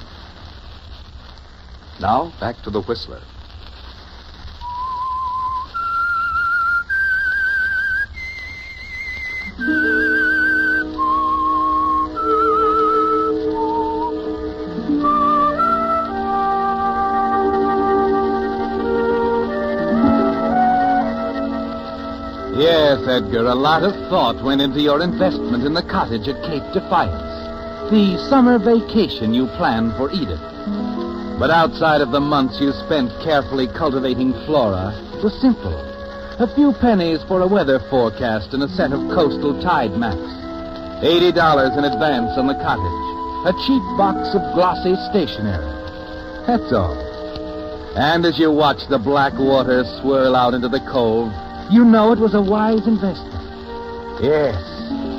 Now, 2.01 2.33
back 2.41 2.61
to 2.63 2.69
the 2.69 2.81
Whistler. 2.81 3.21
Edgar, 23.07 23.45
a 23.45 23.55
lot 23.55 23.83
of 23.83 23.93
thought 24.09 24.43
went 24.43 24.61
into 24.61 24.81
your 24.81 25.01
investment 25.01 25.63
in 25.63 25.73
the 25.73 25.83
cottage 25.83 26.27
at 26.27 26.41
Cape 26.43 26.65
Defiance. 26.73 27.91
The 27.91 28.17
summer 28.29 28.57
vacation 28.57 29.33
you 29.33 29.47
planned 29.57 29.93
for 29.95 30.11
Edith. 30.11 30.41
But 31.37 31.51
outside 31.51 32.01
of 32.01 32.11
the 32.11 32.19
months 32.19 32.59
you 32.59 32.71
spent 32.85 33.11
carefully 33.23 33.67
cultivating 33.67 34.33
Flora, 34.45 34.89
was 35.21 35.39
simple. 35.39 35.73
A 36.39 36.51
few 36.55 36.73
pennies 36.73 37.23
for 37.27 37.41
a 37.41 37.47
weather 37.47 37.79
forecast 37.89 38.53
and 38.53 38.63
a 38.63 38.69
set 38.69 38.91
of 38.91 38.99
coastal 39.13 39.61
tide 39.61 39.95
maps. 39.97 41.03
Eighty 41.03 41.31
dollars 41.31 41.77
in 41.77 41.85
advance 41.85 42.37
on 42.37 42.47
the 42.47 42.55
cottage. 42.55 43.01
A 43.47 43.53
cheap 43.67 43.83
box 43.97 44.33
of 44.33 44.41
glossy 44.55 44.95
stationery. 45.11 45.63
That's 46.47 46.73
all. 46.73 46.97
And 47.95 48.25
as 48.25 48.39
you 48.39 48.51
watch 48.51 48.87
the 48.89 48.97
black 48.97 49.33
water 49.37 49.83
swirl 50.01 50.35
out 50.35 50.53
into 50.53 50.67
the 50.67 50.81
cove, 50.81 51.31
you 51.71 51.83
know 51.83 52.11
it 52.11 52.19
was 52.19 52.33
a 52.33 52.41
wise 52.41 52.87
investment. 52.87 53.43
Yes, 54.21 54.55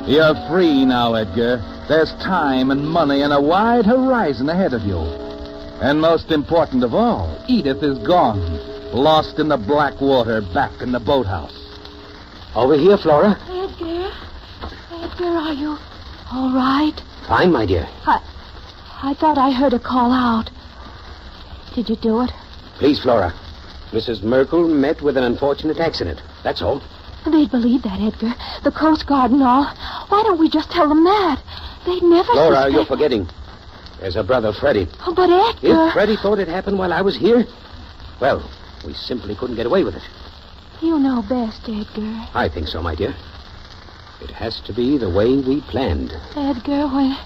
you're 0.07 0.35
free 0.49 0.85
now, 0.85 1.13
Edgar. 1.13 1.57
There's 1.87 2.11
time 2.13 2.71
and 2.71 2.87
money 2.87 3.21
and 3.21 3.31
a 3.31 3.41
wide 3.41 3.85
horizon 3.85 4.49
ahead 4.49 4.73
of 4.73 4.83
you. 4.83 4.97
And 5.81 6.01
most 6.01 6.31
important 6.31 6.83
of 6.83 6.93
all, 6.93 7.43
Edith 7.47 7.83
is 7.83 7.97
gone, 7.99 8.39
lost 8.91 9.39
in 9.39 9.47
the 9.47 9.57
black 9.57 10.01
water 10.01 10.41
back 10.53 10.81
in 10.81 10.91
the 10.91 10.99
boathouse. 10.99 11.55
Over 12.55 12.77
here, 12.77 12.97
Flora. 12.97 13.37
Edgar? 13.47 14.11
Edgar, 14.91 15.25
are 15.25 15.53
you 15.53 15.77
all 16.31 16.53
right? 16.53 16.99
Fine, 17.27 17.51
my 17.51 17.65
dear. 17.65 17.87
I... 18.05 18.21
I 19.03 19.13
thought 19.13 19.37
I 19.37 19.51
heard 19.51 19.73
a 19.73 19.79
call 19.79 20.11
out. 20.11 20.49
Did 21.75 21.87
you 21.87 21.95
do 21.97 22.21
it? 22.21 22.31
Please, 22.79 22.99
Flora. 22.99 23.31
Mrs. 23.91 24.23
Merkel 24.23 24.67
met 24.67 25.03
with 25.03 25.17
an 25.17 25.23
unfortunate 25.23 25.79
accident. 25.79 26.19
That's 26.43 26.61
all. 26.61 26.81
They'd 27.25 27.51
believe 27.51 27.83
that, 27.83 27.99
Edgar. 27.99 28.33
The 28.63 28.71
Coast 28.71 29.05
Guard 29.05 29.31
and 29.31 29.43
all. 29.43 29.65
Why 30.07 30.23
don't 30.23 30.39
we 30.39 30.49
just 30.49 30.71
tell 30.71 30.87
them 30.87 31.03
that? 31.03 31.41
They'd 31.85 32.03
never 32.03 32.31
Flora, 32.31 32.55
suspect- 32.55 32.73
you're 32.73 32.85
forgetting. 32.85 33.27
There's 33.99 34.15
her 34.15 34.23
brother, 34.23 34.53
Freddie. 34.53 34.87
Oh, 35.05 35.13
but 35.13 35.29
Edgar... 35.29 35.87
If 35.87 35.93
Freddie 35.93 36.15
thought 36.17 36.39
it 36.39 36.47
happened 36.47 36.77
while 36.77 36.93
I 36.93 37.01
was 37.01 37.17
here, 37.17 37.45
well, 38.21 38.49
we 38.85 38.93
simply 38.93 39.35
couldn't 39.35 39.55
get 39.55 39.65
away 39.65 39.83
with 39.83 39.95
it. 39.95 40.03
You 40.81 40.99
know 40.99 41.23
best, 41.27 41.67
Edgar. 41.67 42.27
I 42.33 42.47
think 42.53 42.67
so, 42.67 42.81
my 42.81 42.95
dear. 42.95 43.15
It 44.21 44.31
has 44.31 44.61
to 44.61 44.73
be 44.73 44.97
the 44.97 45.09
way 45.09 45.35
we 45.37 45.61
planned. 45.61 46.13
Edgar, 46.35 46.87
when... 46.87 47.17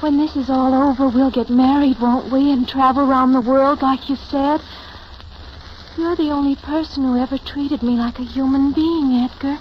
When 0.00 0.16
this 0.16 0.36
is 0.36 0.48
all 0.48 0.72
over, 0.72 1.08
we'll 1.08 1.32
get 1.32 1.50
married, 1.50 1.98
won't 2.00 2.30
we? 2.32 2.52
And 2.52 2.68
travel 2.68 3.10
around 3.10 3.32
the 3.32 3.40
world 3.40 3.82
like 3.82 4.08
you 4.08 4.14
said. 4.14 4.60
You're 5.98 6.14
the 6.14 6.30
only 6.30 6.54
person 6.54 7.02
who 7.02 7.18
ever 7.18 7.38
treated 7.38 7.82
me 7.82 7.96
like 7.96 8.20
a 8.20 8.22
human 8.22 8.70
being, 8.72 9.14
Edgar. 9.14 9.58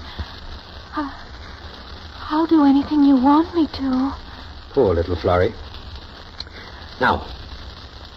I, 0.95 1.11
I'll 2.29 2.45
do 2.45 2.63
anything 2.63 3.03
you 3.03 3.15
want 3.15 3.55
me 3.55 3.65
to. 3.65 4.15
Poor 4.69 4.93
little 4.93 5.15
Florrie. 5.15 5.55
Now, 7.01 7.25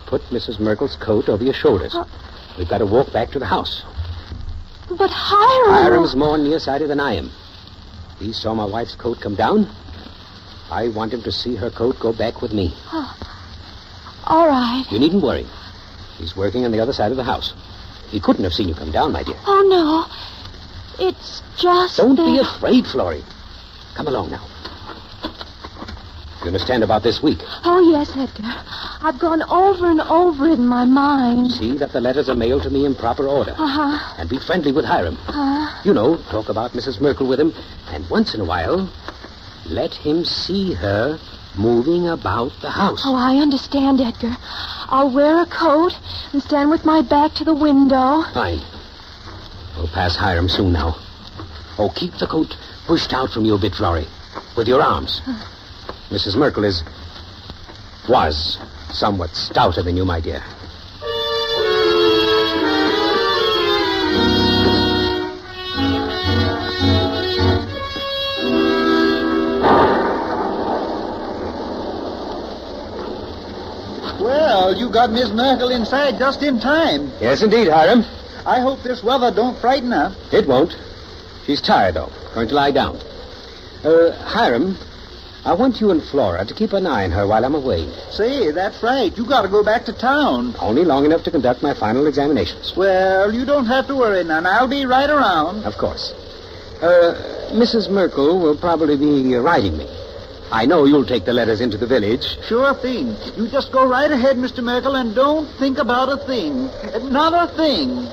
put 0.05 0.21
Mrs. 0.25 0.61
Merkel's 0.61 0.97
coat 0.97 1.31
over 1.31 1.43
your 1.43 1.55
shoulders. 1.55 1.97
We've 2.59 2.69
got 2.69 2.79
to 2.79 2.87
walk 2.87 3.11
back 3.11 3.31
to 3.31 3.39
the 3.39 3.47
house. 3.47 3.85
But 4.91 5.09
Hiram. 5.11 5.83
Hiram's 5.83 6.15
more 6.15 6.37
nearsighted 6.37 6.91
than 6.91 7.01
I 7.01 7.15
am. 7.15 7.31
He 8.19 8.35
saw 8.35 8.53
my 8.53 8.67
wife's 8.67 8.97
coat 8.97 9.17
come 9.23 9.35
down. 9.35 9.67
I 10.71 10.89
want 10.89 11.15
him 11.15 11.23
to 11.23 11.33
see 11.33 11.57
her 11.57 11.71
coat 11.71 11.97
go 11.99 12.13
back 12.13 12.43
with 12.43 12.53
me. 12.53 12.75
Oh, 12.93 13.17
all 14.27 14.47
right. 14.47 14.85
You 14.91 14.99
needn't 14.99 15.23
worry. 15.23 15.47
He's 16.19 16.37
working 16.37 16.67
on 16.67 16.71
the 16.71 16.81
other 16.81 16.93
side 16.93 17.13
of 17.13 17.17
the 17.17 17.25
house. 17.25 17.55
He 18.11 18.21
couldn't 18.21 18.45
have 18.45 18.53
seen 18.53 18.69
you 18.69 18.75
come 18.75 18.91
down, 18.91 19.13
my 19.13 19.23
dear. 19.23 19.37
Oh, 19.47 19.63
no. 20.99 21.07
It's 21.07 21.43
just. 21.59 21.97
Don't 21.97 22.17
that- 22.17 22.25
be 22.25 22.39
afraid, 22.39 22.87
Florrie. 22.87 23.25
Come 23.95 24.09
along 24.09 24.31
now. 24.31 24.47
You 26.41 26.47
understand 26.47 26.83
about 26.83 27.03
this 27.03 27.23
week? 27.23 27.39
Oh, 27.65 27.81
yes, 27.93 28.11
Edgar. 28.17 28.65
I've 29.03 29.19
gone 29.19 29.43
over 29.43 29.91
and 29.91 30.01
over 30.01 30.47
it 30.49 30.55
in 30.59 30.67
my 30.67 30.87
mind. 30.87 31.53
See 31.53 31.77
that 31.77 31.93
the 31.93 32.01
letters 32.01 32.31
are 32.31 32.35
mailed 32.35 32.63
to 32.63 32.71
me 32.71 32.87
in 32.87 32.95
proper 32.95 33.29
order. 33.29 33.53
Uh 33.59 33.67
huh. 33.67 34.15
And 34.19 34.29
be 34.29 34.39
friendly 34.39 34.73
with 34.73 34.87
Hiram. 34.87 35.19
Uh-huh. 35.29 35.83
You 35.85 35.93
know, 35.93 36.17
talk 36.31 36.49
about 36.49 36.73
Mrs. 36.73 36.99
Merkel 37.01 37.29
with 37.29 37.39
him, 37.41 37.53
and 37.89 38.09
once 38.09 38.35
in 38.35 38.41
a 38.41 38.45
while, 38.45 38.91
let 39.67 39.93
him 39.93 40.25
see 40.25 40.73
her 40.73 41.19
moving 41.57 42.09
about 42.09 42.53
the 42.63 42.71
house. 42.71 43.03
oh, 43.05 43.15
I 43.15 43.37
understand, 43.37 44.01
Edgar. 44.01 44.37
I'll 44.89 45.13
wear 45.13 45.41
a 45.43 45.47
coat 45.47 45.93
and 46.33 46.43
stand 46.43 46.71
with 46.71 46.85
my 46.85 47.03
back 47.03 47.35
to 47.35 47.45
the 47.45 47.55
window. 47.55 48.23
Fine. 48.35 48.61
We'll 49.77 49.89
pass 49.89 50.17
Hiram 50.17 50.49
soon 50.49 50.73
now. 50.73 50.97
Oh, 51.79 51.93
keep 51.95 52.15
the 52.19 52.27
coat 52.27 52.57
pushed 52.87 53.13
out 53.13 53.31
from 53.31 53.45
you 53.45 53.55
a 53.55 53.59
bit, 53.59 53.75
Florrie, 53.75 54.07
with 54.57 54.69
your 54.69 54.83
arms. 54.83 55.23
Mrs. 56.11 56.37
Merkel 56.37 56.65
is. 56.65 56.83
was 58.09 58.59
somewhat 58.91 59.31
stouter 59.35 59.83
than 59.83 59.97
you, 59.97 60.05
my 60.05 60.21
dear. 60.21 60.43
Well, 74.71 74.79
you 74.79 74.89
got 74.89 75.11
Miss 75.11 75.31
Merkel 75.31 75.71
inside 75.71 76.17
just 76.17 76.45
in 76.45 76.61
time. 76.61 77.11
Yes, 77.21 77.43
indeed, 77.43 77.67
Hiram. 77.67 78.05
I 78.47 78.61
hope 78.61 78.85
this 78.85 79.03
weather 79.03 79.33
don't 79.33 79.59
frighten 79.59 79.91
her. 79.91 80.15
It 80.31 80.47
won't. 80.47 80.77
She's 81.45 81.61
tired, 81.61 81.97
though. 81.97 82.13
Going 82.35 82.47
to 82.47 82.55
lie 82.55 82.71
down. 82.71 82.97
Uh, 83.83 84.13
Hiram, 84.27 84.79
I 85.45 85.55
want 85.55 85.81
you 85.81 85.91
and 85.91 86.01
Flora 86.01 86.45
to 86.45 86.55
keep 86.55 86.73
an 86.73 86.87
eye 86.87 87.03
on 87.03 87.11
her 87.11 87.27
while 87.27 87.45
I'm 87.45 87.57
away. 87.57 87.93
Say, 88.13 88.53
that's 88.53 88.81
right. 88.81 89.11
You 89.19 89.27
got 89.27 89.43
to 89.43 89.49
go 89.49 89.65
back 89.65 89.87
to 89.87 89.93
town. 89.93 90.55
Only 90.61 90.85
long 90.85 91.05
enough 91.05 91.25
to 91.25 91.33
conduct 91.33 91.65
my 91.65 91.75
final 91.75 92.07
examinations. 92.07 92.73
Well, 92.77 93.35
you 93.35 93.45
don't 93.45 93.67
have 93.67 93.89
to 93.89 93.97
worry 93.97 94.23
none. 94.23 94.47
I'll 94.47 94.69
be 94.69 94.87
right 94.87 95.11
around. 95.11 95.65
Of 95.65 95.79
course. 95.79 96.13
Uh, 96.81 97.51
Mrs. 97.55 97.91
Merkel 97.91 98.39
will 98.39 98.57
probably 98.57 98.97
be 98.97 99.35
riding 99.35 99.77
me. 99.77 99.89
I 100.53 100.67
know 100.67 100.85
you'll 100.85 101.07
take 101.07 101.25
the 101.25 101.33
letters 101.33 101.61
into 101.61 101.77
the 101.77 101.87
village. 101.87 102.37
Sure 102.49 102.75
thing. 102.75 103.15
You 103.37 103.49
just 103.49 103.71
go 103.71 103.87
right 103.87 104.11
ahead, 104.11 104.37
Mr. 104.37 104.65
Merkel, 104.65 104.97
and 104.97 105.15
don't 105.15 105.47
think 105.59 105.79
about 105.79 106.09
a 106.09 106.17
thing. 106.27 106.67
Not 107.13 107.33
a 107.33 107.57
thing. 107.57 108.09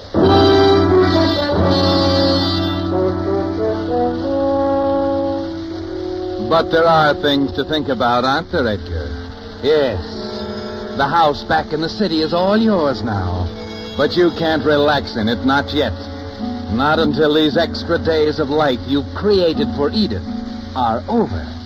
But 6.48 6.72
there 6.72 6.86
are 6.86 7.16
things 7.16 7.52
to 7.54 7.66
think 7.66 7.90
about, 7.90 8.24
aren't 8.24 8.52
there, 8.52 8.68
Edgar? 8.68 9.08
Yes. 9.64 10.00
The 10.96 11.08
house 11.08 11.44
back 11.44 11.74
in 11.74 11.82
the 11.82 11.90
city 11.90 12.22
is 12.22 12.34
all 12.34 12.56
yours 12.56 13.02
now. 13.02 13.48
But 13.98 14.16
you 14.16 14.30
can't 14.38 14.64
relax 14.64 15.16
in 15.16 15.28
it, 15.28 15.44
not 15.44 15.74
yet. 15.74 15.94
Not 16.72 17.00
until 17.00 17.34
these 17.34 17.58
extra 17.58 17.98
days 17.98 18.38
of 18.38 18.50
life 18.50 18.80
you've 18.86 19.12
created 19.16 19.68
for 19.76 19.90
Edith 19.90 20.26
are 20.76 21.04
over. 21.10 21.57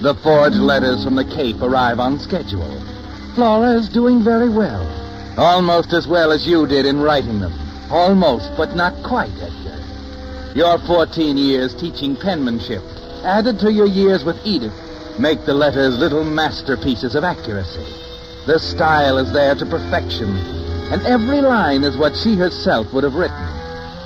The 0.00 0.14
forged 0.14 0.56
letters 0.56 1.04
from 1.04 1.14
the 1.14 1.26
Cape 1.26 1.60
arrive 1.60 2.00
on 2.00 2.18
schedule. 2.18 2.80
Flora 3.34 3.72
is 3.72 3.90
doing 3.90 4.24
very 4.24 4.48
well. 4.48 4.80
Almost 5.36 5.92
as 5.92 6.08
well 6.08 6.32
as 6.32 6.46
you 6.46 6.66
did 6.66 6.86
in 6.86 7.02
writing 7.02 7.38
them. 7.38 7.52
Almost, 7.90 8.50
but 8.56 8.74
not 8.74 8.94
quite, 9.02 9.32
Edgar. 9.34 9.78
Your 10.54 10.78
14 10.78 11.36
years 11.36 11.74
teaching 11.74 12.16
penmanship, 12.16 12.82
added 13.24 13.60
to 13.60 13.70
your 13.70 13.86
years 13.86 14.24
with 14.24 14.40
Edith, 14.42 14.72
make 15.18 15.44
the 15.44 15.52
letters 15.52 15.98
little 15.98 16.24
masterpieces 16.24 17.14
of 17.14 17.22
accuracy. 17.22 17.84
The 18.46 18.58
style 18.58 19.18
is 19.18 19.30
there 19.34 19.54
to 19.54 19.66
perfection, 19.66 20.34
and 20.90 21.02
every 21.02 21.42
line 21.42 21.84
is 21.84 21.98
what 21.98 22.16
she 22.16 22.36
herself 22.36 22.90
would 22.94 23.04
have 23.04 23.14
written. 23.14 23.36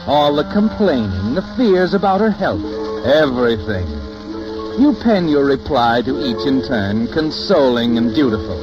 All 0.08 0.34
the 0.34 0.50
complaining, 0.52 1.34
the 1.34 1.54
fears 1.56 1.94
about 1.94 2.20
her 2.20 2.32
health, 2.32 2.64
everything. 3.06 3.86
You 4.78 4.96
pen 5.02 5.28
your 5.28 5.44
reply 5.44 6.02
to 6.02 6.20
each 6.26 6.46
in 6.46 6.60
turn, 6.66 7.06
consoling 7.12 7.96
and 7.96 8.14
dutiful. 8.14 8.60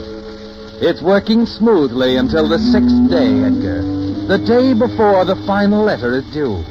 It's 0.82 1.02
working 1.02 1.46
smoothly 1.46 2.18
until 2.18 2.50
the 2.50 2.60
sixth 2.60 3.10
day, 3.10 3.44
Edgar. 3.44 3.82
The 4.28 4.38
day 4.38 4.74
before 4.74 5.24
the 5.24 5.38
final 5.48 5.84
letter 5.84 6.16
is 6.16 6.26
due. 6.34 6.64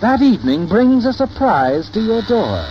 That 0.00 0.22
evening 0.22 0.66
brings 0.66 1.04
a 1.04 1.12
surprise 1.12 1.90
to 1.90 2.00
your 2.00 2.22
door. 2.22 2.66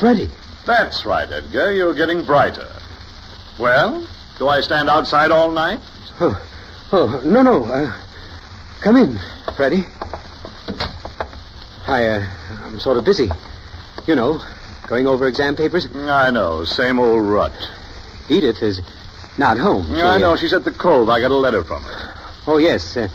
Freddie. 0.00 0.30
That's 0.66 1.04
right, 1.04 1.30
Edgar. 1.30 1.72
You're 1.72 1.94
getting 1.94 2.24
brighter. 2.24 2.66
Well, 3.58 4.08
do 4.38 4.48
I 4.48 4.62
stand 4.62 4.88
outside 4.88 5.30
all 5.30 5.50
night? 5.50 5.78
Oh, 6.18 6.42
oh 6.92 7.22
no, 7.24 7.42
no. 7.42 7.64
Uh, 7.64 7.92
come 8.80 8.96
in, 8.96 9.18
Freddie. 9.56 9.84
I, 11.86 12.04
uh, 12.06 12.26
I'm 12.64 12.78
sort 12.80 12.96
of 12.98 13.04
busy. 13.04 13.28
You 14.06 14.14
know, 14.14 14.40
going 14.88 15.06
over 15.06 15.26
exam 15.26 15.56
papers. 15.56 15.88
I 15.94 16.30
know. 16.30 16.64
Same 16.64 16.98
old 16.98 17.24
rut. 17.26 17.52
Edith 18.28 18.62
is 18.62 18.80
not 19.38 19.58
home. 19.58 19.86
She, 19.86 20.00
I 20.00 20.18
know. 20.18 20.32
uh, 20.32 20.36
She's 20.36 20.52
at 20.52 20.64
the 20.64 20.70
Cove. 20.70 21.08
I 21.08 21.20
got 21.20 21.30
a 21.30 21.36
letter 21.36 21.64
from 21.64 21.82
her. 21.82 22.14
oh, 22.46 22.58
yes. 22.58 22.96
Uh, 22.96 23.08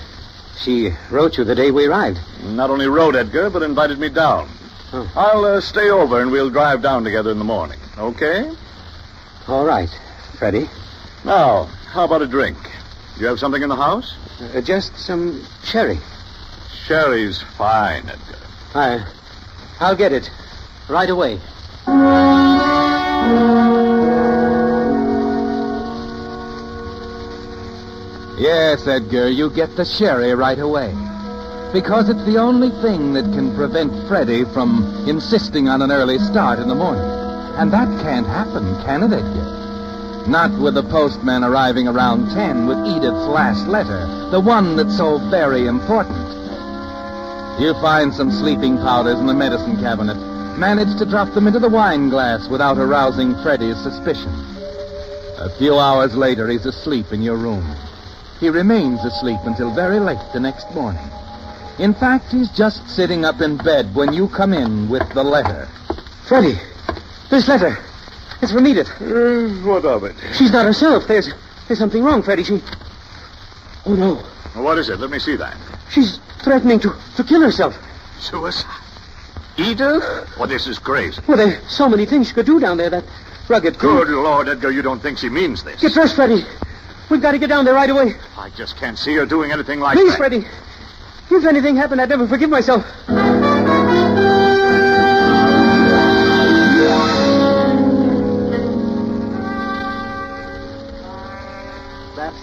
she 0.58 0.92
wrote 1.12 1.38
you 1.38 1.44
the 1.44 1.56
day 1.56 1.72
we 1.72 1.86
arrived. 1.86 2.20
Not 2.44 2.70
only 2.70 2.88
wrote 2.88 3.16
Edgar, 3.16 3.50
but 3.50 3.62
invited 3.64 4.00
me 4.00 4.10
down. 4.10 4.50
Oh. 4.94 5.12
I'll 5.16 5.46
uh, 5.46 5.62
stay 5.62 5.90
over 5.90 6.22
and 6.22 6.32
we'll 6.32 6.50
drive 6.50 6.82
down 6.82 7.04
together 7.04 7.32
in 7.32 7.40
the 7.40 7.44
morning. 7.46 7.80
Okay? 7.98 8.50
All 9.48 9.66
right, 9.66 9.90
Freddie. 10.38 10.70
Now, 11.24 11.66
how 11.92 12.06
about 12.06 12.22
a 12.22 12.28
drink? 12.28 12.58
Do 13.16 13.22
you 13.22 13.28
have 13.28 13.40
something 13.40 13.64
in 13.64 13.70
the 13.70 13.78
house? 13.78 14.14
Uh, 14.42 14.60
just 14.60 14.98
some 14.98 15.42
sherry. 15.64 15.98
Sherry's 16.86 17.42
fine, 17.58 18.10
Edgar. 18.10 18.38
I, 18.74 19.06
I'll 19.80 19.96
get 19.96 20.12
it 20.12 20.30
right 20.90 21.10
away. 21.10 21.40
Yes, 28.38 28.86
Edgar, 28.86 29.30
you 29.30 29.50
get 29.50 29.78
the 29.78 29.86
sherry 29.86 30.36
right 30.36 30.60
away. 30.60 30.94
Because 31.72 32.10
it's 32.10 32.26
the 32.26 32.38
only 32.38 32.70
thing 32.82 33.14
that 33.14 33.24
can 33.34 33.56
prevent 33.56 33.94
Freddie 34.10 34.44
from 34.44 35.06
insisting 35.08 35.70
on 35.70 35.82
an 35.82 35.90
early 35.90 36.20
start 36.20 36.60
in 36.60 36.68
the 36.68 36.76
morning. 36.76 37.06
And 37.58 37.72
that 37.72 37.88
can't 38.02 38.28
happen, 38.28 38.76
can 38.84 39.04
it, 39.04 39.14
Edgar? 39.14 39.55
Not 40.28 40.60
with 40.60 40.74
the 40.74 40.82
postman 40.82 41.44
arriving 41.44 41.88
around 41.88 42.34
10 42.34 42.66
with 42.66 42.80
Edith's 42.80 43.28
last 43.30 43.68
letter, 43.68 44.08
the 44.32 44.40
one 44.42 44.76
that's 44.76 44.98
so 44.98 45.20
very 45.30 45.68
important. 45.68 46.18
You 47.62 47.74
find 47.76 48.12
some 48.12 48.32
sleeping 48.32 48.78
powders 48.78 49.20
in 49.20 49.28
the 49.28 49.36
medicine 49.36 49.78
cabinet. 49.78 50.18
Manage 50.58 50.98
to 50.98 51.06
drop 51.06 51.34
them 51.36 51.46
into 51.46 51.60
the 51.60 51.70
wine 51.70 52.10
glass 52.10 52.50
without 52.50 52.80
arousing 52.80 53.36
Freddie's 53.44 53.78
suspicion. 53.84 54.34
A 55.38 55.54
few 55.60 55.78
hours 55.78 56.16
later, 56.16 56.50
he's 56.50 56.66
asleep 56.66 57.12
in 57.12 57.22
your 57.22 57.38
room. 57.38 57.64
He 58.40 58.50
remains 58.50 59.06
asleep 59.06 59.40
until 59.46 59.76
very 59.76 60.00
late 60.00 60.18
the 60.34 60.40
next 60.40 60.74
morning. 60.74 61.08
In 61.78 61.94
fact, 61.94 62.32
he's 62.32 62.50
just 62.50 62.90
sitting 62.90 63.26
up 63.26 63.42
in 63.42 63.58
bed 63.58 63.94
when 63.94 64.12
you 64.12 64.28
come 64.30 64.54
in 64.54 64.90
with 64.90 65.08
the 65.14 65.24
letter. 65.24 65.68
Freddy, 66.28 66.58
this 67.30 67.48
letter. 67.48 67.78
It's 68.46 68.54
from 68.54 68.68
Edith. 68.68 68.90
Uh, 69.02 69.50
what 69.68 69.86
of 69.86 70.04
it? 70.04 70.16
She's 70.36 70.52
not 70.52 70.68
herself. 70.68 71.08
There's 71.08 71.34
there's 71.68 71.80
something 71.80 72.04
wrong, 72.04 72.22
Freddie. 72.22 72.44
She. 72.44 72.62
Oh 73.88 73.96
no. 73.96 74.18
What 74.62 74.78
is 74.78 74.88
it? 74.88 75.00
Let 75.00 75.10
me 75.10 75.18
see 75.18 75.36
that. 75.36 75.58
She's 75.90 76.20
threatening 76.44 76.80
to, 76.82 76.94
to 77.16 77.24
kill 77.24 77.42
herself. 77.42 77.76
Suicide? 78.20 78.70
Edith? 79.58 80.04
Well, 80.38 80.48
this 80.48 80.68
is 80.68 80.78
crazy. 80.78 81.24
Well, 81.28 81.38
there's 81.38 81.58
so 81.72 81.90
many 81.90 82.06
things 82.06 82.28
she 82.28 82.36
could 82.36 82.46
do 82.46 82.60
down 82.60 82.78
there. 82.78 82.92
That 82.92 83.06
rugged 83.50 83.80
crew. 83.80 84.06
Good 84.06 84.14
Lord, 84.14 84.48
Edgar, 84.48 84.70
you 84.70 84.84
don't 84.84 85.02
think 85.02 85.18
she 85.18 85.30
means 85.30 85.64
this? 85.64 85.82
Get 85.82 85.94
dressed, 85.94 86.14
Freddie. 86.14 86.44
We've 87.10 87.24
got 87.24 87.32
to 87.32 87.40
get 87.40 87.48
down 87.48 87.66
there 87.66 87.74
right 87.74 87.90
away. 87.90 88.14
I 88.38 88.52
just 88.52 88.78
can't 88.78 89.00
see 89.00 89.16
her 89.16 89.26
doing 89.26 89.52
anything 89.52 89.80
like 89.80 89.96
that. 89.96 90.02
Please, 90.02 90.12
that. 90.12 90.18
Freddie. 90.20 90.46
If 91.32 91.46
anything 91.46 91.78
happened, 91.78 92.00
I'd 92.00 92.10
never 92.10 92.28
forgive 92.28 92.52
myself. 92.52 92.86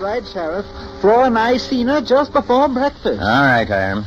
Right, 0.02 0.26
Sheriff. 0.26 0.66
Flora 1.00 1.26
and 1.26 1.38
I 1.38 1.56
seen 1.56 1.86
her 1.86 2.00
just 2.00 2.32
before 2.32 2.68
breakfast. 2.68 3.20
All 3.20 3.44
right, 3.44 3.66
Hiram. 3.66 4.04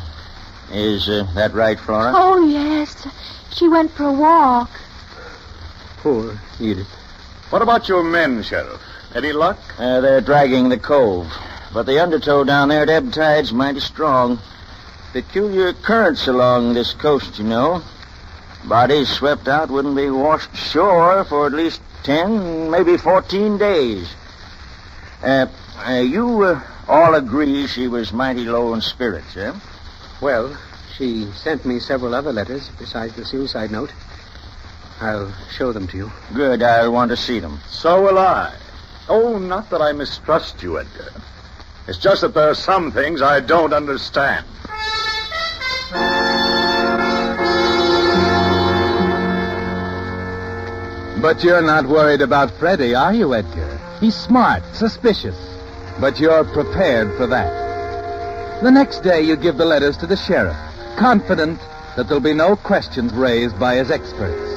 Is 0.72 1.08
uh, 1.10 1.28
that 1.36 1.54
right, 1.54 1.80
Flora? 1.80 2.12
Oh, 2.16 2.46
yes. 2.46 3.08
She 3.52 3.68
went 3.68 3.92
for 3.92 4.04
a 4.04 4.14
walk. 4.14 4.70
Poor 5.98 6.40
Edith. 6.60 6.88
What 7.50 7.62
about 7.62 7.88
your 7.88 8.04
men, 8.04 8.44
Sheriff? 8.44 8.82
Any 9.16 9.32
luck? 9.32 9.58
Uh, 9.78 10.02
they're 10.02 10.22
dragging 10.22 10.70
the 10.70 10.78
cove. 10.78 11.32
But 11.74 11.86
the 11.86 12.02
undertow 12.02 12.44
down 12.44 12.70
there 12.70 12.84
at 12.84 12.90
ebb 12.90 13.14
tide's 13.14 13.54
mighty 13.54 13.80
strong. 13.80 14.40
Peculiar 15.14 15.74
currents 15.74 16.28
along 16.28 16.74
this 16.74 16.94
coast, 16.94 17.40
you 17.40 17.46
know. 17.46 17.82
Bodies 18.66 19.10
swept 19.10 19.48
out 19.48 19.70
wouldn't 19.70 19.96
be 19.96 20.10
washed 20.10 20.52
ashore 20.54 21.24
for 21.24 21.46
at 21.46 21.54
least 21.54 21.82
ten, 22.04 22.72
maybe 22.72 22.98
fourteen 22.98 23.58
days. 23.58 24.14
Uh, 25.24 25.46
uh, 25.88 26.02
you 26.02 26.44
uh, 26.44 26.62
all 26.88 27.16
agree 27.16 27.68
she 27.68 27.88
was 27.88 28.12
mighty 28.12 28.46
low 28.46 28.74
in 28.74 28.82
spirits, 28.82 29.38
eh? 29.38 29.54
Well, 30.22 30.58
she 30.98 31.26
sent 31.32 31.66
me 31.66 31.80
several 31.80 32.16
other 32.16 32.34
letters 32.34 32.70
besides 32.80 33.16
the 33.16 33.26
suicide 33.26 33.72
note. 33.72 33.92
I'll 35.00 35.34
show 35.52 35.72
them 35.74 35.88
to 35.90 35.98
you. 35.98 36.12
Good, 36.34 36.64
I'll 36.64 36.92
want 36.92 37.12
to 37.12 37.18
see 37.18 37.40
them. 37.40 37.60
So 37.70 38.02
will 38.02 38.18
I. 38.18 38.56
Oh, 39.08 39.38
not 39.38 39.70
that 39.70 39.82
I 39.82 39.92
mistrust 39.92 40.64
you, 40.64 40.80
Edgar. 40.80 41.12
It's 41.88 42.00
just 42.00 42.22
that 42.22 42.34
there 42.34 42.50
are 42.50 42.56
some 42.56 42.92
things 42.92 43.22
I 43.22 43.40
don't 43.40 43.74
understand. 43.74 44.46
But 51.22 51.44
you're 51.44 51.62
not 51.62 51.86
worried 51.86 52.22
about 52.22 52.52
Freddie, 52.52 52.96
are 52.96 53.14
you, 53.14 53.36
Edgar? 53.36 53.80
He's 54.00 54.16
smart, 54.16 54.64
suspicious. 54.74 55.55
But 56.00 56.20
you're 56.20 56.44
prepared 56.44 57.16
for 57.18 57.28
that. 57.28 58.62
The 58.62 58.72
next 58.72 59.00
day, 59.00 59.22
you 59.22 59.36
give 59.36 59.58
the 59.58 59.66
letters 59.66 59.98
to 59.98 60.08
the 60.08 60.18
sheriff, 60.18 60.58
confident 60.98 61.60
that 61.96 62.08
there'll 62.08 62.22
be 62.22 62.34
no 62.34 62.56
questions 62.56 63.14
raised 63.14 63.60
by 63.60 63.76
his 63.76 63.92
experts. 63.92 64.52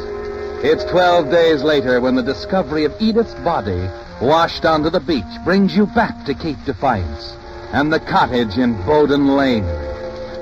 It's 0.65 0.85
12 0.85 1.31
days 1.31 1.63
later 1.63 2.01
when 2.01 2.17
the 2.17 2.23
discovery 2.23 2.85
of 2.85 3.01
Edith's 3.01 3.35
body 3.35 3.89
washed 4.21 4.65
onto 4.65 4.91
the 4.91 5.01
beach 5.01 5.25
brings 5.45 5.77
you 5.77 5.87
back 5.87 6.25
to 6.25 6.35
Cape 6.35 6.65
Defiance 6.65 7.37
and 7.73 7.93
the 7.93 8.01
cottage 8.01 8.59
in 8.59 8.75
Bowden 8.83 9.37
Lane. 9.37 9.67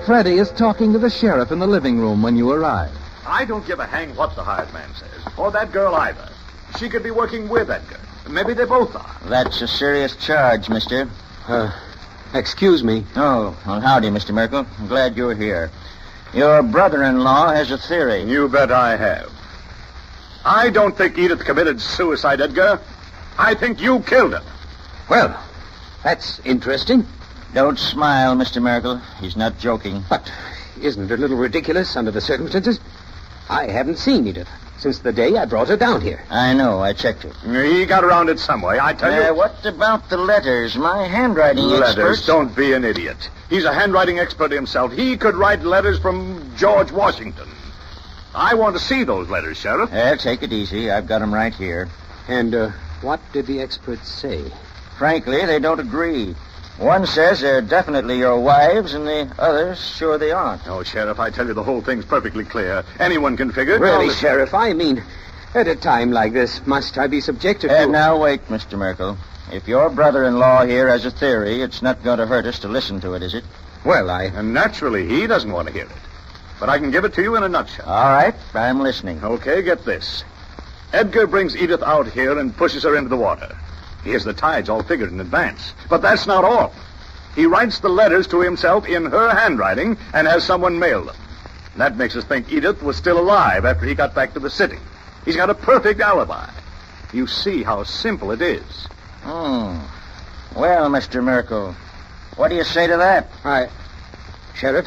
Freddie 0.07 0.39
is 0.39 0.51
talking 0.53 0.93
to 0.93 0.99
the 0.99 1.11
sheriff 1.11 1.51
in 1.51 1.59
the 1.59 1.67
living 1.67 1.99
room 1.99 2.23
when 2.23 2.37
you 2.37 2.51
arrive. 2.51 2.97
I 3.27 3.45
don't 3.45 3.67
give 3.67 3.81
a 3.81 3.87
hang 3.87 4.15
what 4.17 4.37
the 4.37 4.45
hired 4.45 4.73
man 4.73 4.89
says, 4.95 5.33
or 5.37 5.51
that 5.51 5.73
girl 5.73 5.95
either. 5.95 6.29
She 6.79 6.89
could 6.89 7.03
be 7.03 7.11
working 7.11 7.49
with 7.49 7.71
Edgar. 7.71 8.01
Maybe 8.29 8.55
they 8.55 8.65
both 8.65 8.95
are. 8.97 9.17
That's 9.25 9.63
a 9.63 9.69
serious 9.69 10.17
charge, 10.17 10.69
mister. 10.69 11.09
Uh, 11.47 11.71
excuse 12.35 12.83
me. 12.83 13.05
Oh, 13.15 13.57
well, 13.67 13.81
howdy, 13.81 14.09
Mr. 14.09 14.35
Merkel. 14.35 14.67
I'm 14.79 14.89
glad 14.89 15.17
you're 15.17 15.35
here. 15.35 15.71
Your 16.35 16.63
brother-in-law 16.63 17.53
has 17.53 17.71
a 17.71 17.79
theory. 17.79 18.23
You 18.23 18.49
bet 18.49 18.73
I 18.73 18.97
have. 18.97 19.31
I 20.45 20.71
don't 20.71 20.97
think 20.97 21.19
Edith 21.19 21.45
committed 21.45 21.81
suicide, 21.81 22.41
Edgar. 22.41 22.81
I 23.39 23.55
think 23.55 23.81
you 23.81 24.01
killed 24.01 24.33
her. 24.33 24.43
Well, 25.09 25.41
that's 26.03 26.41
interesting. 26.41 27.07
Don't 27.55 27.79
smile, 27.79 28.35
Mr. 28.37 28.61
Merkel. 28.61 28.99
He's 29.21 29.37
not 29.37 29.59
joking. 29.59 30.05
But 30.11 30.31
isn't 30.81 31.11
it 31.11 31.15
a 31.15 31.17
little 31.17 31.37
ridiculous 31.37 31.97
under 31.97 32.11
the 32.11 32.21
circumstances? 32.21 32.81
I 33.49 33.69
haven't 33.69 33.99
seen 33.99 34.27
Edith 34.27 34.49
since 34.79 34.99
the 35.01 35.13
day 35.13 35.37
I 35.37 35.45
brought 35.47 35.69
her 35.69 35.77
down 35.77 36.01
here. 36.01 36.23
I 36.31 36.53
know. 36.53 36.81
I 36.81 36.93
checked 36.93 37.25
it. 37.25 37.35
He 37.45 37.87
got 37.87 38.05
around 38.05 38.29
it 38.29 38.39
some 38.39 38.61
way, 38.63 38.79
I 38.81 38.93
tell 38.93 39.13
Uh, 39.13 39.29
you. 39.29 39.35
what 39.35 39.65
about 39.65 40.09
the 40.11 40.17
letters? 40.17 40.77
My 40.77 41.07
handwriting 41.07 41.65
Letters. 41.65 42.19
expert. 42.19 42.27
Don't 42.33 42.55
be 42.55 42.73
an 42.73 42.85
idiot. 42.85 43.17
He's 43.49 43.65
a 43.65 43.73
handwriting 43.73 44.19
expert 44.19 44.51
himself. 44.53 44.93
He 44.93 45.17
could 45.17 45.35
write 45.37 45.63
letters 45.65 45.99
from 45.99 46.53
George 46.57 46.93
Washington. 46.93 47.49
I 48.35 48.55
want 48.55 48.77
to 48.77 48.83
see 48.83 49.05
those 49.05 49.29
letters, 49.31 49.57
Sheriff. 49.57 49.93
Uh, 49.93 50.17
take 50.17 50.43
it 50.43 50.53
easy. 50.53 50.91
I've 50.91 51.07
got 51.07 51.23
'em 51.23 51.33
right 51.33 51.55
here. 51.55 51.89
And 52.29 52.55
uh, 52.55 52.71
what 53.01 53.21
did 53.33 53.47
the 53.47 53.61
experts 53.63 54.09
say? 54.09 54.43
Frankly, 54.99 55.45
they 55.47 55.59
don't 55.59 55.81
agree. 55.81 56.35
One 56.79 57.07
says 57.07 57.41
they're 57.41 57.63
definitely 57.63 58.19
your 58.19 58.39
wives, 58.39 58.93
and 58.93 59.07
the 59.07 59.33
others 59.39 59.81
sure 59.97 60.19
they 60.19 60.31
aren't. 60.31 60.67
No, 60.67 60.83
Sheriff, 60.83 61.19
I 61.19 61.31
tell 61.31 61.47
you, 61.47 61.55
the 61.55 61.63
whole 61.63 61.81
thing's 61.81 62.05
perfectly 62.05 62.45
clear. 62.45 62.85
Anyone 63.01 63.37
can 63.37 63.51
figure. 63.51 63.77
It. 63.77 63.81
Really, 63.81 64.09
Now, 64.09 64.13
Sheriff, 64.13 64.53
I 64.53 64.75
mean, 64.75 65.03
at 65.55 65.69
a 65.69 65.75
time 65.75 66.11
like 66.13 66.35
this, 66.35 66.67
must 66.67 66.99
I 66.99 67.07
be 67.07 67.23
subjected 67.23 67.71
Uh, 67.71 67.87
to... 67.87 67.91
now, 67.91 68.19
wait, 68.19 68.47
Mr. 68.49 68.77
Merkel. 68.77 69.17
If 69.51 69.67
your 69.67 69.89
brother-in-law 69.89 70.67
here 70.67 70.89
has 70.89 71.07
a 71.07 71.11
theory, 71.11 71.63
it's 71.63 71.81
not 71.81 72.03
going 72.05 72.19
to 72.19 72.27
hurt 72.27 72.45
us 72.45 72.59
to 72.59 72.69
listen 72.69 73.01
to 73.01 73.15
it, 73.15 73.23
is 73.23 73.33
it? 73.33 73.45
Well, 73.85 74.11
I... 74.11 74.25
And 74.25 74.53
naturally, 74.53 75.09
he 75.09 75.27
doesn't 75.27 75.51
want 75.53 75.69
to 75.69 75.73
hear 75.73 75.85
it. 75.85 75.91
But 76.61 76.69
I 76.69 76.79
can 76.79 76.91
give 76.91 77.05
it 77.07 77.15
to 77.15 77.23
you 77.23 77.37
in 77.37 77.43
a 77.43 77.49
nutshell. 77.49 77.89
All 77.89 78.13
right, 78.13 78.35
I'm 78.55 78.81
listening. 78.81 79.23
Okay, 79.25 79.63
get 79.63 79.85
this. 79.87 80.25
Edgar 80.93 81.27
brings 81.27 81.57
Edith 81.57 81.83
out 81.83 82.07
here 82.09 82.39
and 82.39 82.55
pushes 82.55 82.83
her 82.83 82.97
into 82.97 83.09
the 83.09 83.17
water. 83.17 83.57
He 84.07 84.13
has 84.13 84.25
the 84.25 84.33
tides 84.33 84.69
all 84.69 84.85
figured 84.85 85.11
in 85.11 85.21
advance. 85.21 85.75
But 85.89 86.01
that's 86.01 86.29
not 86.29 86.45
all. 86.45 86.73
He 87.35 87.45
writes 87.45 87.81
the 87.81 87.89
letters 87.89 88.29
to 88.29 88.41
himself 88.41 88.87
in 88.87 89.07
her 89.07 89.35
handwriting 89.35 89.99
and 90.15 90.29
has 90.29 90.45
someone 90.45 90.79
mail 90.79 91.05
them. 91.05 91.17
That 91.77 91.97
makes 91.97 92.15
us 92.15 92.25
think 92.25 92.51
Edith 92.51 92.83
was 92.83 92.97
still 92.97 93.19
alive 93.19 93.65
after 93.65 93.85
he 93.85 93.97
got 93.97 94.15
back 94.15 94.33
to 94.35 94.41
the 94.41 94.49
city. 94.49 94.79
He's 95.25 95.35
got 95.35 95.51
a 95.51 95.55
perfect 95.55 96.01
alibi. 96.01 96.49
You 97.13 97.27
see 97.27 97.65
how 97.65 97.83
simple 97.83 98.31
it 98.31 98.41
is. 98.41 98.87
Hmm. 99.23 99.81
Well, 100.55 100.89
Mr. 100.89 101.23
Merkel, 101.23 101.75
what 102.37 102.49
do 102.49 102.55
you 102.55 102.65
say 102.65 102.87
to 102.87 102.97
that? 102.97 103.29
I... 103.45 103.69
Sheriff, 104.55 104.87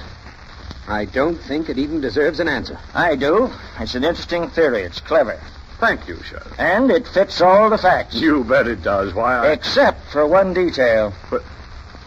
I 0.88 1.05
don't 1.05 1.36
think 1.36 1.67
it 1.67 1.77
even 1.77 1.99
deserves 1.99 2.39
an 2.39 2.47
answer. 2.47 2.79
I 2.95 3.15
do. 3.15 3.51
It's 3.79 3.95
an 3.95 4.05
interesting 4.05 4.49
theory. 4.49 4.82
It's 4.84 5.01
clever. 5.01 5.39
Thank 5.79 6.07
you, 6.07 6.21
Sheriff. 6.23 6.59
And 6.59 6.91
it 6.91 7.07
fits 7.07 7.39
all 7.39 7.69
the 7.69 7.77
facts. 7.77 8.15
You 8.15 8.43
bet 8.43 8.67
it 8.67 8.83
does. 8.83 9.13
Why, 9.13 9.37
I... 9.37 9.51
Except 9.51 10.11
for 10.11 10.27
one 10.27 10.53
detail. 10.53 11.13
But, 11.29 11.41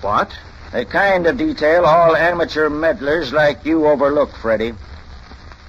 What? 0.03 0.31
The 0.73 0.85
kind 0.85 1.27
of 1.27 1.37
detail 1.37 1.85
all 1.85 2.17
amateur 2.17 2.69
meddlers 2.71 3.33
like 3.33 3.65
you 3.65 3.87
overlook, 3.87 4.35
Freddie. 4.37 4.75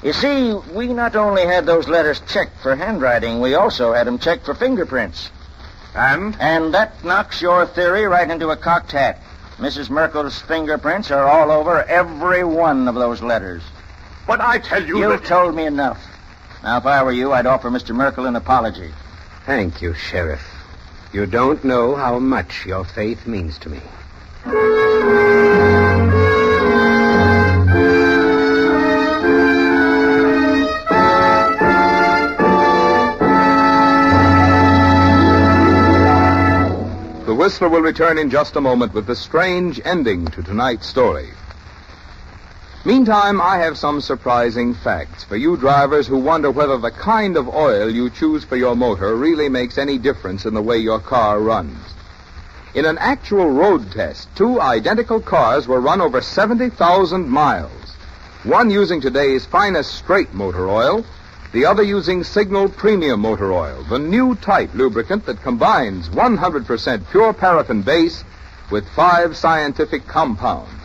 You 0.01 0.13
see, 0.13 0.53
we 0.73 0.87
not 0.87 1.15
only 1.15 1.45
had 1.45 1.65
those 1.65 1.87
letters 1.87 2.21
checked 2.27 2.59
for 2.61 2.75
handwriting, 2.75 3.39
we 3.39 3.55
also 3.55 3.93
had 3.93 4.07
them 4.07 4.17
checked 4.19 4.45
for 4.45 4.53
fingerprints. 4.53 5.29
And? 5.95 6.35
And 6.39 6.73
that 6.73 7.03
knocks 7.05 7.41
your 7.41 7.65
theory 7.65 8.05
right 8.05 8.29
into 8.29 8.49
a 8.49 8.57
cocked 8.57 8.91
hat. 8.91 9.21
Mrs. 9.57 9.89
Merkel's 9.89 10.41
fingerprints 10.41 11.11
are 11.11 11.25
all 11.29 11.51
over 11.51 11.83
every 11.83 12.43
one 12.43 12.87
of 12.87 12.95
those 12.95 13.21
letters. 13.21 13.61
But 14.27 14.41
I 14.41 14.59
tell 14.59 14.83
you 14.83 14.97
You've 14.99 15.21
that... 15.21 15.27
told 15.27 15.55
me 15.55 15.65
enough. 15.65 16.01
Now, 16.63 16.77
if 16.77 16.85
I 16.85 17.03
were 17.03 17.11
you, 17.11 17.33
I'd 17.33 17.45
offer 17.45 17.69
Mr. 17.69 17.93
Merkel 17.93 18.25
an 18.25 18.37
apology. 18.37 18.93
Thank 19.45 19.81
you, 19.81 19.93
Sheriff. 19.93 20.41
You 21.11 21.25
don't 21.25 21.61
know 21.65 21.95
how 21.95 22.19
much 22.19 22.65
your 22.65 22.85
faith 22.85 23.27
means 23.27 23.59
to 23.59 23.69
me. 23.69 23.81
The 37.25 37.35
Whistler 37.35 37.67
will 37.67 37.81
return 37.81 38.17
in 38.17 38.29
just 38.29 38.55
a 38.55 38.61
moment 38.61 38.93
with 38.93 39.05
the 39.05 39.17
strange 39.17 39.81
ending 39.83 40.27
to 40.27 40.41
tonight's 40.41 40.87
story. 40.87 41.31
Meantime, 42.85 43.39
I 43.39 43.59
have 43.59 43.77
some 43.77 44.01
surprising 44.01 44.73
facts 44.73 45.23
for 45.23 45.37
you 45.37 45.55
drivers 45.55 46.05
who 46.05 46.17
wonder 46.17 46.51
whether 46.51 46.77
the 46.77 46.91
kind 46.91 47.37
of 47.37 47.47
oil 47.47 47.89
you 47.89 48.09
choose 48.09 48.43
for 48.43 48.57
your 48.57 48.75
motor 48.75 49.15
really 49.15 49.47
makes 49.47 49.77
any 49.77 49.97
difference 49.97 50.45
in 50.45 50.53
the 50.53 50.61
way 50.61 50.79
your 50.79 50.99
car 50.99 51.39
runs. 51.39 51.77
In 52.75 52.83
an 52.83 52.97
actual 52.97 53.49
road 53.49 53.89
test, 53.93 54.27
two 54.35 54.59
identical 54.59 55.21
cars 55.21 55.65
were 55.65 55.79
run 55.79 56.01
over 56.01 56.19
70,000 56.19 57.29
miles. 57.29 57.95
One 58.43 58.69
using 58.69 58.99
today's 58.99 59.45
finest 59.45 59.95
straight 59.95 60.33
motor 60.33 60.67
oil, 60.67 61.05
the 61.53 61.65
other 61.65 61.83
using 61.83 62.25
Signal 62.25 62.67
Premium 62.67 63.21
Motor 63.21 63.53
Oil, 63.53 63.83
the 63.83 63.99
new 63.99 64.35
type 64.35 64.73
lubricant 64.73 65.25
that 65.27 65.41
combines 65.41 66.09
100% 66.09 67.09
pure 67.11 67.31
paraffin 67.31 67.81
base 67.81 68.25
with 68.69 68.85
five 68.89 69.37
scientific 69.37 70.05
compounds. 70.05 70.82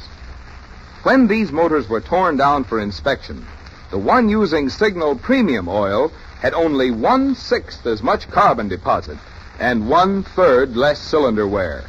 When 1.04 1.28
these 1.28 1.52
motors 1.52 1.88
were 1.88 2.00
torn 2.00 2.36
down 2.36 2.64
for 2.64 2.80
inspection, 2.80 3.46
the 3.90 3.98
one 3.98 4.28
using 4.28 4.68
Signal 4.68 5.14
Premium 5.14 5.68
Oil 5.68 6.10
had 6.40 6.54
only 6.54 6.90
one 6.90 7.36
sixth 7.36 7.86
as 7.86 8.02
much 8.02 8.28
carbon 8.28 8.68
deposit 8.68 9.16
and 9.60 9.88
one 9.88 10.24
third 10.24 10.76
less 10.76 11.00
cylinder 11.00 11.46
wear. 11.46 11.84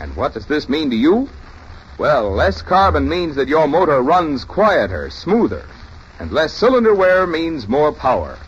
And 0.00 0.16
what 0.16 0.32
does 0.32 0.46
this 0.46 0.70
mean 0.70 0.88
to 0.88 0.96
you? 0.96 1.28
Well, 1.98 2.30
less 2.30 2.62
carbon 2.62 3.08
means 3.10 3.36
that 3.36 3.48
your 3.48 3.68
motor 3.68 4.00
runs 4.00 4.42
quieter, 4.44 5.10
smoother, 5.10 5.66
and 6.18 6.32
less 6.32 6.54
cylinder 6.54 6.94
wear 6.94 7.26
means 7.26 7.68
more 7.68 7.92
power. 7.92 8.38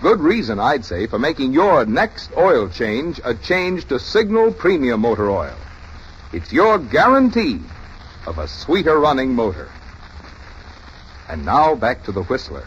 Good 0.00 0.20
reason, 0.20 0.58
I'd 0.58 0.84
say, 0.84 1.06
for 1.06 1.18
making 1.18 1.52
your 1.52 1.84
next 1.84 2.30
oil 2.36 2.68
change 2.70 3.20
a 3.22 3.34
change 3.34 3.86
to 3.88 3.98
Signal 3.98 4.52
Premium 4.52 5.02
Motor 5.02 5.30
Oil. 5.30 5.56
It's 6.32 6.52
your 6.52 6.78
guarantee 6.78 7.60
of 8.26 8.38
a 8.38 8.46
sweeter 8.46 8.98
running 8.98 9.34
motor. 9.34 9.70
And 11.28 11.44
now 11.44 11.74
back 11.74 12.04
to 12.04 12.12
the 12.12 12.22
Whistler. 12.22 12.66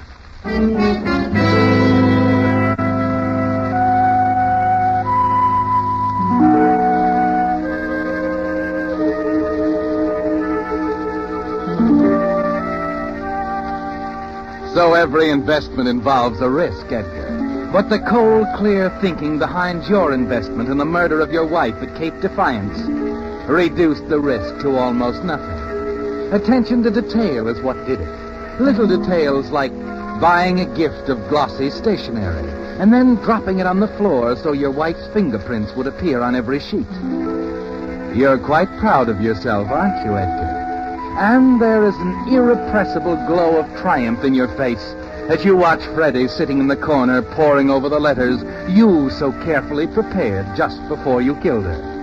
So 14.73 14.93
every 14.93 15.29
investment 15.29 15.87
involves 15.87 16.41
a 16.41 16.49
risk, 16.49 16.91
Edgar. 16.91 17.69
But 17.71 17.89
the 17.89 17.99
cold, 17.99 18.45
clear 18.57 18.89
thinking 19.01 19.39
behind 19.39 19.87
your 19.87 20.13
investment 20.13 20.69
in 20.69 20.77
the 20.77 20.85
murder 20.85 21.21
of 21.21 21.31
your 21.31 21.45
wife 21.45 21.75
at 21.75 21.95
Cape 21.95 22.19
Defiance 22.21 23.04
reduced 23.47 24.07
the 24.09 24.19
risk 24.19 24.61
to 24.61 24.77
almost 24.77 25.23
nothing. 25.23 26.33
Attention 26.33 26.83
to 26.83 26.89
detail 26.89 27.47
is 27.47 27.61
what 27.61 27.77
did 27.85 28.01
it. 28.01 28.59
Little 28.59 28.87
details 28.87 29.49
like 29.51 29.71
buying 30.19 30.59
a 30.59 30.75
gift 30.75 31.09
of 31.09 31.29
glossy 31.29 31.69
stationery 31.69 32.49
and 32.79 32.91
then 32.91 33.15
dropping 33.15 33.59
it 33.59 33.67
on 33.67 33.79
the 33.79 33.87
floor 33.97 34.35
so 34.35 34.51
your 34.51 34.71
wife's 34.71 35.07
fingerprints 35.13 35.73
would 35.75 35.87
appear 35.87 36.21
on 36.21 36.35
every 36.35 36.59
sheet. 36.59 36.89
You're 38.15 38.39
quite 38.39 38.69
proud 38.79 39.09
of 39.09 39.21
yourself, 39.21 39.69
aren't 39.69 40.05
you, 40.05 40.17
Edgar? 40.17 40.63
And 41.17 41.61
there 41.61 41.85
is 41.85 41.95
an 41.95 42.33
irrepressible 42.33 43.15
glow 43.27 43.57
of 43.59 43.81
triumph 43.81 44.23
in 44.23 44.33
your 44.33 44.49
face 44.57 44.95
as 45.29 45.43
you 45.43 45.55
watch 45.55 45.83
Freddie 45.95 46.27
sitting 46.27 46.59
in 46.59 46.67
the 46.67 46.75
corner 46.75 47.21
poring 47.21 47.69
over 47.69 47.89
the 47.89 47.99
letters 47.99 48.43
you 48.69 49.09
so 49.09 49.31
carefully 49.43 49.87
prepared 49.87 50.45
just 50.55 50.85
before 50.87 51.21
you 51.21 51.35
killed 51.37 51.63
her. 51.63 51.94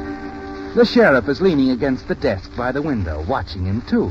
The 0.74 0.86
sheriff 0.86 1.28
is 1.28 1.42
leaning 1.42 1.70
against 1.70 2.08
the 2.08 2.14
desk 2.14 2.50
by 2.56 2.72
the 2.72 2.80
window, 2.80 3.22
watching 3.28 3.66
him, 3.66 3.82
too. 3.82 4.10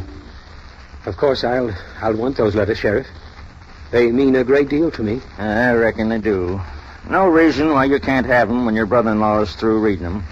Of 1.07 1.17
course, 1.17 1.43
I'll 1.43 1.75
I'll 1.99 2.15
want 2.15 2.37
those 2.37 2.53
letters, 2.53 2.77
Sheriff. 2.77 3.07
They 3.89 4.11
mean 4.11 4.35
a 4.35 4.43
great 4.43 4.69
deal 4.69 4.91
to 4.91 5.01
me. 5.01 5.21
I 5.39 5.73
reckon 5.73 6.09
they 6.09 6.19
do. 6.19 6.61
No 7.09 7.27
reason 7.27 7.71
why 7.71 7.85
you 7.85 7.99
can't 7.99 8.27
have 8.27 8.47
them 8.47 8.65
when 8.65 8.75
your 8.75 8.85
brother-in-law 8.85 9.41
is 9.41 9.55
through 9.55 9.79
reading 9.79 10.03
them. 10.03 10.23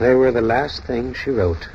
They 0.00 0.12
were 0.14 0.32
the 0.32 0.40
last 0.40 0.82
thing 0.82 1.14
she 1.14 1.30
wrote, 1.30 1.68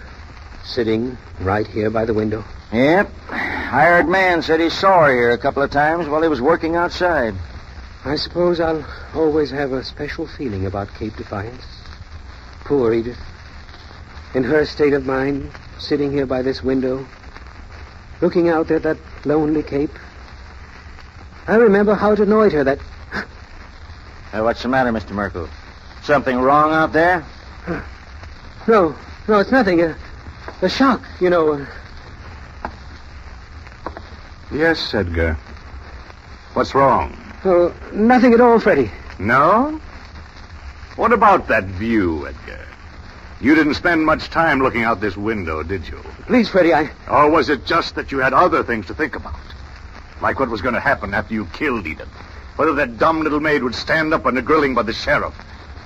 sitting 0.65 1.17
right 1.39 1.65
here 1.65 1.89
by 1.89 2.03
the 2.03 2.13
window. 2.13 2.43
Yep. 2.73 3.09
Hired 3.29 4.09
man 4.09 4.41
said 4.41 4.59
he 4.59 4.69
saw 4.69 5.05
her 5.05 5.11
here 5.13 5.31
a 5.31 5.37
couple 5.37 5.63
of 5.63 5.71
times 5.71 6.09
while 6.09 6.21
he 6.21 6.27
was 6.27 6.41
working 6.41 6.75
outside. 6.75 7.33
I 8.03 8.17
suppose 8.17 8.59
I'll 8.59 8.85
always 9.15 9.51
have 9.51 9.71
a 9.71 9.85
special 9.85 10.27
feeling 10.27 10.65
about 10.65 10.93
Cape 10.95 11.15
Defiance. 11.15 11.63
Poor 12.65 12.93
Edith. 12.93 13.17
In 14.35 14.43
her 14.43 14.65
state 14.65 14.91
of 14.91 15.05
mind, 15.05 15.49
sitting 15.79 16.11
here 16.11 16.25
by 16.25 16.41
this 16.41 16.61
window, 16.61 17.07
looking 18.19 18.49
out 18.49 18.69
at 18.69 18.83
that 18.83 18.97
lonely 19.23 19.63
cape. 19.63 19.97
I 21.47 21.55
remember 21.55 21.95
how 21.95 22.11
it 22.11 22.19
annoyed 22.19 22.51
her 22.51 22.65
that. 22.65 22.79
Uh, 24.33 24.41
what's 24.43 24.61
the 24.63 24.67
matter, 24.67 24.91
Mr. 24.91 25.11
Merkel? 25.11 25.47
Something 26.03 26.37
wrong 26.37 26.73
out 26.73 26.91
there? 26.91 27.25
No, 28.67 28.95
no, 29.29 29.39
it's 29.39 29.51
nothing. 29.51 29.81
A, 29.81 29.95
a 30.61 30.67
shock, 30.67 31.01
you 31.21 31.29
know. 31.29 31.65
Yes, 34.51 34.93
Edgar. 34.93 35.37
What's 36.53 36.73
wrong? 36.73 37.15
Oh, 37.45 37.73
nothing 37.93 38.33
at 38.33 38.41
all, 38.41 38.59
Freddie. 38.59 38.91
No? 39.19 39.79
What 40.95 41.13
about 41.13 41.47
that 41.47 41.65
view, 41.65 42.27
Edgar? 42.27 42.65
You 43.41 43.53
didn't 43.53 43.73
spend 43.75 44.05
much 44.05 44.29
time 44.29 44.59
looking 44.59 44.83
out 44.83 45.01
this 45.01 45.17
window, 45.17 45.61
did 45.61 45.87
you? 45.87 45.97
Please, 46.27 46.49
Freddie, 46.49 46.73
I. 46.73 46.89
Or 47.09 47.29
was 47.29 47.49
it 47.49 47.65
just 47.65 47.95
that 47.95 48.11
you 48.11 48.19
had 48.19 48.33
other 48.33 48.63
things 48.63 48.87
to 48.87 48.93
think 48.93 49.15
about? 49.15 49.35
Like 50.21 50.39
what 50.39 50.49
was 50.49 50.61
going 50.61 50.73
to 50.73 50.79
happen 50.79 51.13
after 51.13 51.33
you 51.33 51.45
killed 51.47 51.85
Edith? 51.85 52.07
Whether 52.55 52.73
that 52.75 52.97
dumb 52.97 53.21
little 53.21 53.41
maid 53.41 53.63
would 53.63 53.75
stand 53.75 54.13
up 54.13 54.25
under 54.25 54.41
grilling 54.41 54.73
by 54.73 54.83
the 54.83 54.93
sheriff. 54.93 55.35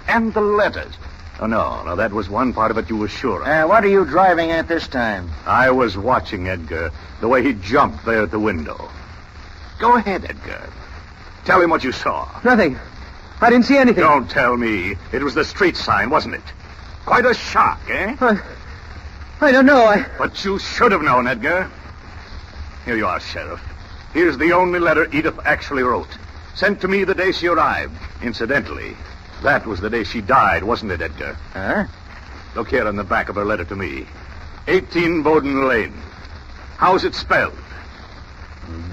And 0.07 0.33
the 0.33 0.41
letters. 0.41 0.93
Oh, 1.39 1.47
no, 1.47 1.83
no, 1.83 1.95
that 1.95 2.11
was 2.11 2.29
one 2.29 2.53
part 2.53 2.69
of 2.69 2.77
it 2.77 2.89
you 2.89 2.97
were 2.97 3.07
sure 3.07 3.41
of. 3.41 3.47
Uh, 3.47 3.65
what 3.65 3.83
are 3.83 3.87
you 3.87 4.05
driving 4.05 4.51
at 4.51 4.67
this 4.67 4.87
time? 4.87 5.29
I 5.45 5.71
was 5.71 5.97
watching 5.97 6.47
Edgar, 6.47 6.91
the 7.21 7.27
way 7.27 7.41
he 7.41 7.53
jumped 7.53 8.05
there 8.05 8.23
at 8.23 8.31
the 8.31 8.39
window. 8.39 8.89
Go 9.79 9.95
ahead, 9.95 10.25
Edgar. 10.25 10.69
Tell 11.45 11.61
him 11.61 11.69
what 11.69 11.83
you 11.83 11.93
saw. 11.93 12.29
Nothing. 12.43 12.77
I 13.41 13.49
didn't 13.49 13.65
see 13.65 13.77
anything. 13.77 14.03
Don't 14.03 14.29
tell 14.29 14.57
me. 14.57 14.95
It 15.13 15.23
was 15.23 15.33
the 15.33 15.45
street 15.45 15.77
sign, 15.77 16.09
wasn't 16.09 16.35
it? 16.35 16.43
Quite 17.09 17.25
a 17.25 17.33
shock, 17.33 17.81
eh? 17.89 18.15
I, 18.21 18.39
I 19.41 19.51
don't 19.51 19.65
know. 19.65 19.83
I. 19.83 20.05
But 20.19 20.45
you 20.45 20.59
should 20.59 20.91
have 20.91 21.01
known, 21.01 21.25
Edgar. 21.25 21.67
Here 22.85 22.95
you 22.95 23.07
are, 23.07 23.19
Sheriff. 23.19 23.59
Here's 24.13 24.37
the 24.37 24.51
only 24.51 24.77
letter 24.77 25.09
Edith 25.11 25.39
actually 25.43 25.81
wrote. 25.81 26.19
Sent 26.53 26.79
to 26.81 26.87
me 26.87 27.05
the 27.05 27.15
day 27.15 27.31
she 27.31 27.47
arrived. 27.47 27.97
Incidentally, 28.21 28.95
that 29.41 29.65
was 29.65 29.79
the 29.79 29.89
day 29.89 30.03
she 30.03 30.21
died, 30.21 30.63
wasn't 30.63 30.91
it, 30.91 31.01
Edgar? 31.01 31.35
Huh? 31.53 31.87
Look 32.55 32.69
here 32.69 32.87
on 32.87 32.95
the 32.95 33.03
back 33.03 33.29
of 33.29 33.37
her 33.37 33.45
letter 33.45 33.65
to 33.65 33.75
me. 33.75 34.05
18 34.67 35.23
Bowden 35.23 35.67
Lane. 35.67 35.95
How's 36.77 37.05
it 37.05 37.15
spelled? 37.15 37.57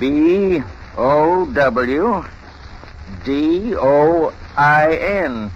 B 0.01 0.63
O 0.97 1.45
W 1.53 2.25
D 3.27 3.75
O 3.77 4.33
I 4.57 4.97
N. 4.97 5.51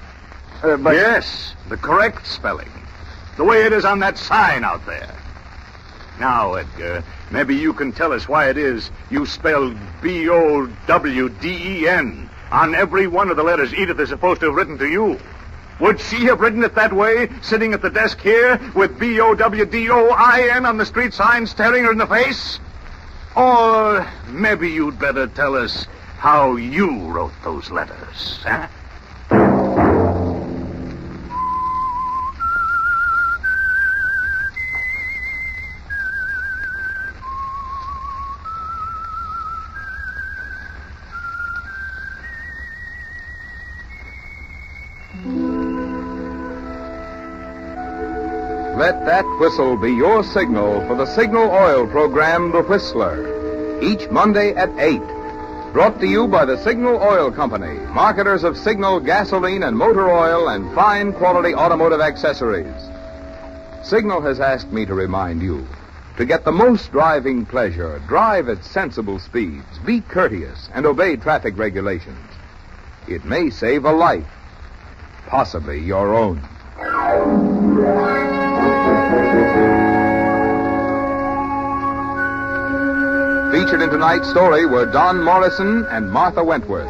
Uh, 0.63 0.77
but 0.77 0.95
Yes, 0.95 1.55
the 1.69 1.77
correct 1.77 2.27
spelling. 2.27 2.71
The 3.37 3.45
way 3.45 3.63
it 3.63 3.73
is 3.73 3.85
on 3.85 4.01
that 4.01 4.19
sign 4.19 4.65
out 4.65 4.85
there. 4.85 5.15
Now, 6.19 6.55
Edgar, 6.55 7.03
maybe 7.31 7.57
you 7.57 7.73
can 7.73 7.93
tell 7.93 8.13
us 8.13 8.29
why 8.29 8.51
it 8.51 8.59
is 8.59 8.91
you 9.11 9.25
spelled 9.25 9.75
B 10.03 10.29
O 10.29 10.67
W 10.87 11.29
D 11.31 11.49
E 11.49 11.89
N 11.89 12.29
on 12.51 12.75
every 12.75 13.07
one 13.07 13.31
of 13.31 13.37
the 13.37 13.43
letters 13.43 13.73
Edith 13.73 13.99
is 14.01 14.11
supposed 14.11 14.41
to 14.41 14.47
have 14.47 14.55
written 14.55 14.77
to 14.79 14.87
you. 14.87 15.19
Would 15.79 15.99
she 15.99 16.25
have 16.27 16.41
written 16.41 16.63
it 16.63 16.75
that 16.75 16.93
way, 16.93 17.31
sitting 17.41 17.73
at 17.73 17.81
the 17.81 17.89
desk 17.89 18.21
here 18.21 18.61
with 18.75 18.99
B 18.99 19.19
O 19.21 19.35
W 19.35 19.65
D 19.65 19.89
O 19.89 20.11
I 20.11 20.51
N 20.53 20.67
on 20.67 20.77
the 20.77 20.85
street 20.85 21.15
sign 21.15 21.47
staring 21.47 21.85
her 21.85 21.93
in 21.93 21.97
the 21.99 22.07
face? 22.07 22.59
Or 23.35 24.07
maybe 24.29 24.69
you'd 24.69 24.99
better 24.99 25.27
tell 25.27 25.57
us 25.57 25.87
how 26.19 26.57
you 26.57 27.07
wrote 27.07 27.33
those 27.43 27.71
letters, 27.71 28.41
huh? 28.43 28.69
Whistle 49.51 49.77
be 49.77 49.91
your 49.91 50.23
signal 50.23 50.81
for 50.87 50.95
the 50.95 51.07
Signal 51.07 51.51
Oil 51.51 51.85
program, 51.89 52.53
The 52.53 52.63
Whistler. 52.63 53.83
Each 53.83 54.09
Monday 54.09 54.55
at 54.55 54.71
8. 54.79 55.01
Brought 55.73 55.99
to 55.99 56.07
you 56.07 56.29
by 56.29 56.45
the 56.45 56.57
Signal 56.57 57.03
Oil 57.03 57.33
Company, 57.33 57.81
marketers 57.93 58.45
of 58.45 58.57
Signal 58.57 59.01
gasoline 59.01 59.65
and 59.65 59.77
motor 59.77 60.09
oil 60.09 60.51
and 60.51 60.73
fine 60.73 61.13
quality 61.13 61.53
automotive 61.53 62.01
accessories. 62.01 62.81
Signal 63.83 64.21
has 64.21 64.39
asked 64.39 64.71
me 64.71 64.87
to 64.87 64.95
remind 64.95 65.43
you 65.43 65.67
to 66.17 66.25
get 66.25 66.45
the 66.45 66.53
most 66.53 66.93
driving 66.93 67.45
pleasure, 67.45 68.01
drive 68.07 68.49
at 68.49 68.65
sensible 68.65 69.19
speeds, 69.19 69.81
be 69.85 70.01
courteous, 70.01 70.69
and 70.75 70.87
obey 70.87 71.17
traffic 71.17 71.59
regulations. 71.59 72.31
It 73.09 73.25
may 73.25 73.51
save 73.51 73.85
a 73.85 73.91
life, 73.91 74.31
possibly 75.27 75.81
your 75.81 76.15
own. 76.15 76.41
Featured 83.51 83.83
in 83.83 83.91
tonight's 83.91 84.31
story 84.31 84.65
were 84.65 84.87
Don 84.87 85.25
Morrison 85.25 85.85
and 85.87 86.09
Martha 86.09 86.45
Wentworth. 86.45 86.89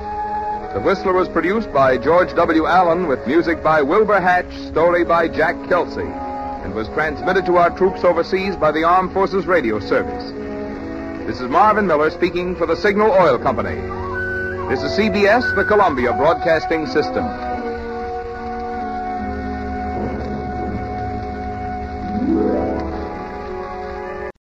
The 0.74 0.80
Whistler 0.80 1.14
was 1.14 1.26
produced 1.26 1.72
by 1.72 1.96
George 1.96 2.34
W. 2.34 2.66
Allen 2.66 3.08
with 3.08 3.26
music 3.26 3.62
by 3.62 3.80
Wilbur 3.80 4.20
Hatch, 4.20 4.52
story 4.68 5.02
by 5.02 5.26
Jack 5.26 5.56
Kelsey, 5.70 6.02
and 6.02 6.74
was 6.74 6.86
transmitted 6.88 7.46
to 7.46 7.56
our 7.56 7.70
troops 7.70 8.04
overseas 8.04 8.56
by 8.56 8.72
the 8.72 8.84
Armed 8.84 9.14
Forces 9.14 9.46
Radio 9.46 9.80
Service. 9.80 10.30
This 11.26 11.40
is 11.40 11.48
Marvin 11.48 11.86
Miller 11.86 12.10
speaking 12.10 12.54
for 12.54 12.66
the 12.66 12.76
Signal 12.76 13.10
Oil 13.10 13.38
Company. 13.38 13.76
This 14.68 14.82
is 14.82 14.92
CBS, 14.98 15.56
the 15.56 15.64
Columbia 15.64 16.12
Broadcasting 16.12 16.86
System. 16.86 17.24